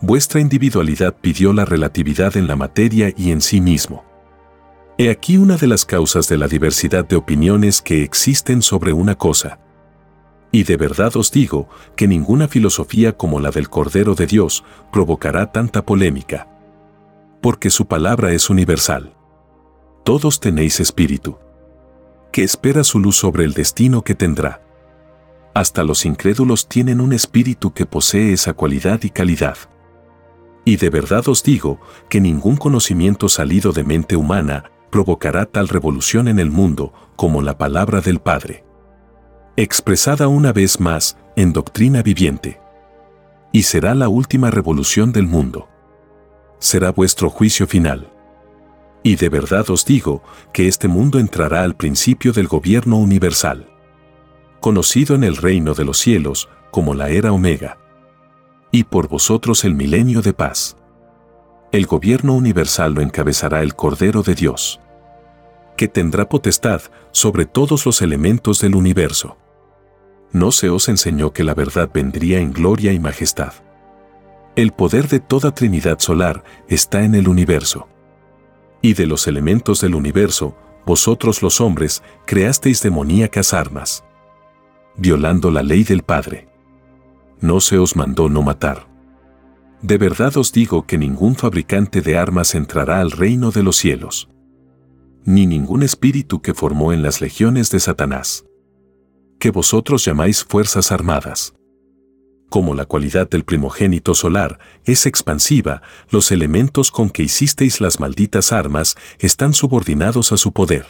vuestra 0.00 0.40
individualidad 0.40 1.14
pidió 1.20 1.52
la 1.52 1.64
relatividad 1.64 2.36
en 2.36 2.46
la 2.46 2.56
materia 2.56 3.12
y 3.16 3.32
en 3.32 3.40
sí 3.40 3.60
mismo. 3.60 4.04
He 4.96 5.10
aquí 5.10 5.36
una 5.36 5.56
de 5.56 5.66
las 5.66 5.84
causas 5.84 6.28
de 6.28 6.38
la 6.38 6.48
diversidad 6.48 7.04
de 7.06 7.16
opiniones 7.16 7.82
que 7.82 8.02
existen 8.02 8.62
sobre 8.62 8.92
una 8.92 9.16
cosa. 9.16 9.60
Y 10.50 10.64
de 10.64 10.76
verdad 10.76 11.16
os 11.16 11.30
digo 11.30 11.68
que 11.94 12.08
ninguna 12.08 12.48
filosofía 12.48 13.16
como 13.16 13.40
la 13.40 13.50
del 13.50 13.68
Cordero 13.68 14.14
de 14.14 14.26
Dios 14.26 14.64
provocará 14.92 15.52
tanta 15.52 15.84
polémica. 15.84 16.48
Porque 17.42 17.70
su 17.70 17.86
palabra 17.86 18.32
es 18.32 18.48
universal. 18.48 19.14
Todos 20.04 20.40
tenéis 20.40 20.80
espíritu. 20.80 21.38
Que 22.32 22.42
espera 22.42 22.82
su 22.82 22.98
luz 22.98 23.16
sobre 23.16 23.44
el 23.44 23.52
destino 23.52 24.02
que 24.02 24.14
tendrá. 24.14 24.62
Hasta 25.54 25.84
los 25.84 26.06
incrédulos 26.06 26.68
tienen 26.68 27.00
un 27.00 27.12
espíritu 27.12 27.72
que 27.72 27.84
posee 27.84 28.32
esa 28.32 28.54
cualidad 28.54 29.00
y 29.02 29.10
calidad. 29.10 29.56
Y 30.64 30.76
de 30.76 30.90
verdad 30.90 31.28
os 31.28 31.42
digo 31.42 31.80
que 32.08 32.20
ningún 32.20 32.56
conocimiento 32.56 33.28
salido 33.28 33.72
de 33.72 33.84
mente 33.84 34.16
humana 34.16 34.70
provocará 34.90 35.46
tal 35.46 35.68
revolución 35.68 36.28
en 36.28 36.38
el 36.38 36.50
mundo 36.50 36.92
como 37.16 37.42
la 37.42 37.58
palabra 37.58 38.00
del 38.00 38.20
Padre. 38.20 38.67
Expresada 39.60 40.28
una 40.28 40.52
vez 40.52 40.78
más 40.78 41.16
en 41.34 41.52
doctrina 41.52 42.00
viviente. 42.00 42.60
Y 43.50 43.64
será 43.64 43.92
la 43.96 44.08
última 44.08 44.52
revolución 44.52 45.10
del 45.10 45.26
mundo. 45.26 45.68
Será 46.60 46.92
vuestro 46.92 47.28
juicio 47.28 47.66
final. 47.66 48.08
Y 49.02 49.16
de 49.16 49.28
verdad 49.28 49.68
os 49.68 49.84
digo 49.84 50.22
que 50.52 50.68
este 50.68 50.86
mundo 50.86 51.18
entrará 51.18 51.64
al 51.64 51.74
principio 51.74 52.32
del 52.32 52.46
gobierno 52.46 52.98
universal. 52.98 53.68
Conocido 54.60 55.16
en 55.16 55.24
el 55.24 55.34
reino 55.34 55.74
de 55.74 55.84
los 55.84 55.98
cielos 55.98 56.48
como 56.70 56.94
la 56.94 57.08
era 57.08 57.32
Omega 57.32 57.78
y 58.70 58.84
por 58.84 59.08
vosotros 59.08 59.64
el 59.64 59.74
milenio 59.74 60.22
de 60.22 60.34
paz. 60.34 60.76
El 61.72 61.86
gobierno 61.86 62.34
universal 62.34 62.94
lo 62.94 63.00
encabezará 63.00 63.62
el 63.62 63.74
Cordero 63.74 64.22
de 64.22 64.36
Dios, 64.36 64.78
que 65.76 65.88
tendrá 65.88 66.28
potestad 66.28 66.80
sobre 67.10 67.44
todos 67.44 67.86
los 67.86 68.02
elementos 68.02 68.60
del 68.60 68.76
universo. 68.76 69.36
¿No 70.32 70.52
se 70.52 70.68
os 70.68 70.88
enseñó 70.88 71.32
que 71.32 71.44
la 71.44 71.54
verdad 71.54 71.90
vendría 71.92 72.40
en 72.40 72.52
gloria 72.52 72.92
y 72.92 72.98
majestad? 72.98 73.52
El 74.56 74.72
poder 74.72 75.08
de 75.08 75.20
toda 75.20 75.54
Trinidad 75.54 75.98
solar 76.00 76.44
está 76.68 77.04
en 77.04 77.14
el 77.14 77.28
universo. 77.28 77.88
Y 78.82 78.94
de 78.94 79.06
los 79.06 79.26
elementos 79.26 79.80
del 79.80 79.94
universo, 79.94 80.56
vosotros 80.84 81.42
los 81.42 81.60
hombres 81.60 82.02
creasteis 82.26 82.82
demoníacas 82.82 83.52
armas, 83.54 84.04
violando 84.96 85.50
la 85.50 85.62
ley 85.62 85.84
del 85.84 86.02
Padre 86.02 86.48
no 87.40 87.60
se 87.60 87.78
os 87.78 87.96
mandó 87.96 88.28
no 88.28 88.42
matar. 88.42 88.88
De 89.82 89.96
verdad 89.96 90.36
os 90.36 90.52
digo 90.52 90.86
que 90.86 90.98
ningún 90.98 91.36
fabricante 91.36 92.00
de 92.00 92.18
armas 92.18 92.54
entrará 92.54 93.00
al 93.00 93.12
reino 93.12 93.50
de 93.50 93.62
los 93.62 93.76
cielos, 93.76 94.28
ni 95.24 95.46
ningún 95.46 95.82
espíritu 95.82 96.40
que 96.42 96.54
formó 96.54 96.92
en 96.92 97.02
las 97.02 97.20
legiones 97.20 97.70
de 97.70 97.78
Satanás, 97.78 98.44
que 99.38 99.50
vosotros 99.50 100.04
llamáis 100.04 100.44
fuerzas 100.44 100.92
armadas. 100.92 101.54
Como 102.50 102.74
la 102.74 102.86
cualidad 102.86 103.28
del 103.28 103.44
primogénito 103.44 104.14
solar 104.14 104.58
es 104.84 105.04
expansiva, 105.04 105.82
los 106.10 106.32
elementos 106.32 106.90
con 106.90 107.10
que 107.10 107.22
hicisteis 107.22 107.80
las 107.80 108.00
malditas 108.00 108.52
armas 108.52 108.96
están 109.18 109.52
subordinados 109.52 110.32
a 110.32 110.38
su 110.38 110.52
poder. 110.52 110.86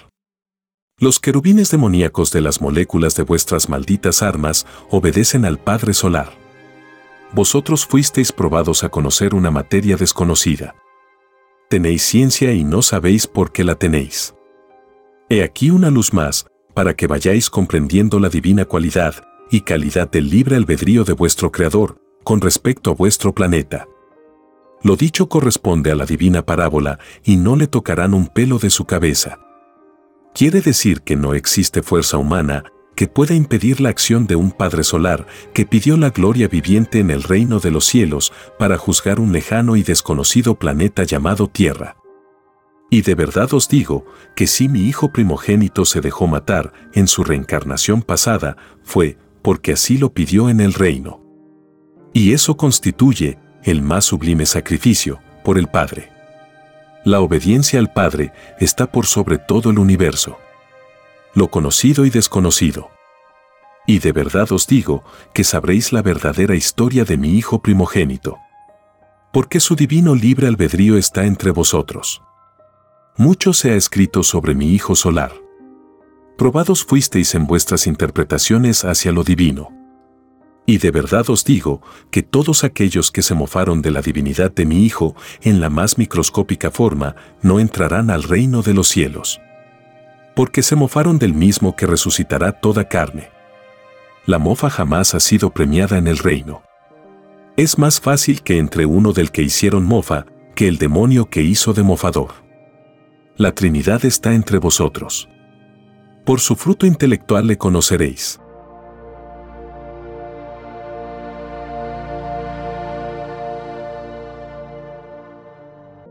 Los 1.01 1.21
querubines 1.21 1.71
demoníacos 1.71 2.33
de 2.33 2.41
las 2.41 2.61
moléculas 2.61 3.17
de 3.17 3.25
vuestras 3.25 3.69
malditas 3.69 4.23
armas 4.23 4.67
obedecen 4.91 5.45
al 5.45 5.59
Padre 5.59 5.95
Solar. 5.95 6.33
Vosotros 7.33 7.87
fuisteis 7.87 8.33
probados 8.33 8.85
a 8.85 8.89
conocer 8.89 9.35
una 9.35 9.51
materia 9.51 9.97
desconocida. 9.97 10.75
Tenéis 11.69 12.03
ciencia 12.03 12.53
y 12.53 12.65
no 12.65 12.83
sabéis 12.83 13.27
por 13.27 13.53
qué 13.53 13.63
la 13.63 13.75
tenéis. 13.75 14.35
He 15.29 15.43
aquí 15.43 15.71
una 15.71 15.91
luz 15.91 16.13
más, 16.13 16.47
para 16.79 16.95
que 16.95 17.09
vayáis 17.09 17.51
comprendiendo 17.51 18.21
la 18.21 18.29
divina 18.29 18.65
cualidad 18.65 19.27
y 19.51 19.63
calidad 19.63 20.09
del 20.09 20.31
libre 20.31 20.55
albedrío 20.55 21.03
de 21.03 21.13
vuestro 21.13 21.51
Creador, 21.51 22.01
con 22.23 22.41
respecto 22.41 22.93
a 22.93 22.95
vuestro 22.95 23.35
planeta. 23.35 23.89
Lo 24.85 24.95
dicho 24.95 25.29
corresponde 25.29 25.91
a 25.91 25.97
la 25.97 26.07
divina 26.07 26.47
parábola 26.47 27.01
y 27.25 27.37
no 27.37 27.57
le 27.57 27.67
tocarán 27.67 28.15
un 28.15 28.29
pelo 28.29 28.61
de 28.61 28.71
su 28.71 28.85
cabeza. 28.85 29.41
Quiere 30.33 30.61
decir 30.61 31.01
que 31.01 31.17
no 31.17 31.35
existe 31.35 31.83
fuerza 31.83 32.17
humana 32.17 32.63
que 32.95 33.09
pueda 33.09 33.35
impedir 33.35 33.81
la 33.81 33.89
acción 33.89 34.29
de 34.29 34.37
un 34.37 34.53
Padre 34.53 34.85
Solar 34.85 35.27
que 35.53 35.67
pidió 35.67 35.97
la 35.97 36.11
gloria 36.11 36.47
viviente 36.47 37.01
en 37.01 37.11
el 37.11 37.25
reino 37.25 37.59
de 37.59 37.73
los 37.73 37.87
cielos 37.87 38.33
para 38.57 38.79
juzgar 38.79 39.19
un 39.19 39.33
lejano 39.33 39.75
y 39.75 39.83
desconocido 39.83 40.55
planeta 40.55 41.03
llamado 41.03 41.49
Tierra. 41.49 41.97
Y 42.91 43.03
de 43.03 43.15
verdad 43.15 43.53
os 43.53 43.69
digo 43.69 44.07
que 44.35 44.47
si 44.47 44.69
mi 44.69 44.83
hijo 44.89 45.13
primogénito 45.13 45.85
se 45.85 46.01
dejó 46.01 46.27
matar 46.27 46.73
en 46.95 47.07
su 47.07 47.23
reencarnación 47.25 48.03
pasada, 48.03 48.57
fue 48.83 49.19
porque 49.43 49.73
así 49.73 49.99
lo 49.99 50.13
pidió 50.13 50.49
en 50.49 50.61
el 50.61 50.73
reino. 50.73 51.23
Y 52.13 52.33
eso 52.33 52.57
constituye 52.57 53.39
el 53.63 53.83
más 53.83 54.07
sublime 54.07 54.47
sacrificio 54.47 55.21
por 55.45 55.59
el 55.59 55.69
Padre. 55.69 56.11
La 57.05 57.21
obediencia 57.21 57.79
al 57.79 57.93
Padre 57.93 58.33
está 58.59 58.91
por 58.91 59.07
sobre 59.07 59.39
todo 59.39 59.71
el 59.71 59.79
universo 59.79 60.39
lo 61.39 61.49
conocido 61.49 62.05
y 62.05 62.11
desconocido. 62.11 62.91
Y 63.87 64.01
de 64.01 64.13
verdad 64.13 64.51
os 64.53 64.67
digo 64.67 65.05
que 65.33 65.45
sabréis 65.45 65.93
la 65.93 66.03
verdadera 66.03 66.55
historia 66.55 67.05
de 67.05 67.17
mi 67.17 67.39
Hijo 67.39 67.63
primogénito. 67.63 68.39
Porque 69.33 69.61
su 69.61 69.77
divino 69.77 70.15
libre 70.15 70.47
albedrío 70.47 70.99
está 70.99 71.25
entre 71.25 71.53
vosotros. 71.53 72.23
Mucho 73.19 73.53
se 73.53 73.73
ha 73.73 73.75
escrito 73.75 74.23
sobre 74.23 74.55
mi 74.55 74.73
Hijo 74.73 74.95
solar. 74.95 75.33
Probados 76.39 76.85
fuisteis 76.85 77.35
en 77.35 77.47
vuestras 77.47 77.87
interpretaciones 77.87 78.85
hacia 78.85 79.13
lo 79.13 79.25
divino. 79.25 79.71
Y 80.65 80.79
de 80.79 80.91
verdad 80.91 81.29
os 81.29 81.45
digo 81.45 81.83
que 82.11 82.23
todos 82.23 82.65
aquellos 82.65 83.11
que 83.11 83.23
se 83.23 83.35
mofaron 83.35 83.83
de 83.83 83.91
la 83.91 84.01
divinidad 84.01 84.53
de 84.53 84.65
mi 84.65 84.87
Hijo 84.87 85.15
en 85.43 85.61
la 85.61 85.69
más 85.69 85.99
microscópica 85.99 86.71
forma 86.71 87.17
no 87.43 87.61
entrarán 87.61 88.11
al 88.11 88.23
reino 88.23 88.63
de 88.63 88.73
los 88.73 88.89
cielos 88.89 89.41
porque 90.39 90.63
se 90.63 90.77
mofaron 90.77 91.19
del 91.19 91.35
mismo 91.35 91.75
que 91.75 91.85
resucitará 91.85 92.53
toda 92.53 92.89
carne. 92.89 93.29
La 94.25 94.39
mofa 94.39 94.71
jamás 94.71 95.17
ha 95.17 95.19
sido 95.19 95.51
premiada 95.51 95.99
en 95.99 96.07
el 96.07 96.17
reino. 96.17 96.63
Es 97.57 97.77
más 97.77 98.01
fácil 98.01 98.43
que 98.43 98.59
entre 98.59 98.87
uno 98.87 99.13
del 99.13 99.33
que 99.33 99.43
hicieron 99.43 99.85
mofa 99.85 100.27
que 100.55 100.69
el 100.69 100.79
demonio 100.79 101.29
que 101.29 101.43
hizo 101.43 101.73
de 101.73 101.83
mofador. 101.83 102.48
La 103.39 103.53
Trinidad 103.53 104.05
está 104.05 104.35
entre 104.35 104.59
vosotros. 104.59 105.29
Por 106.25 106.41
su 106.41 106.57
fruto 106.57 106.87
intelectual 106.87 107.47
le 107.47 107.57
conoceréis. 107.57 108.41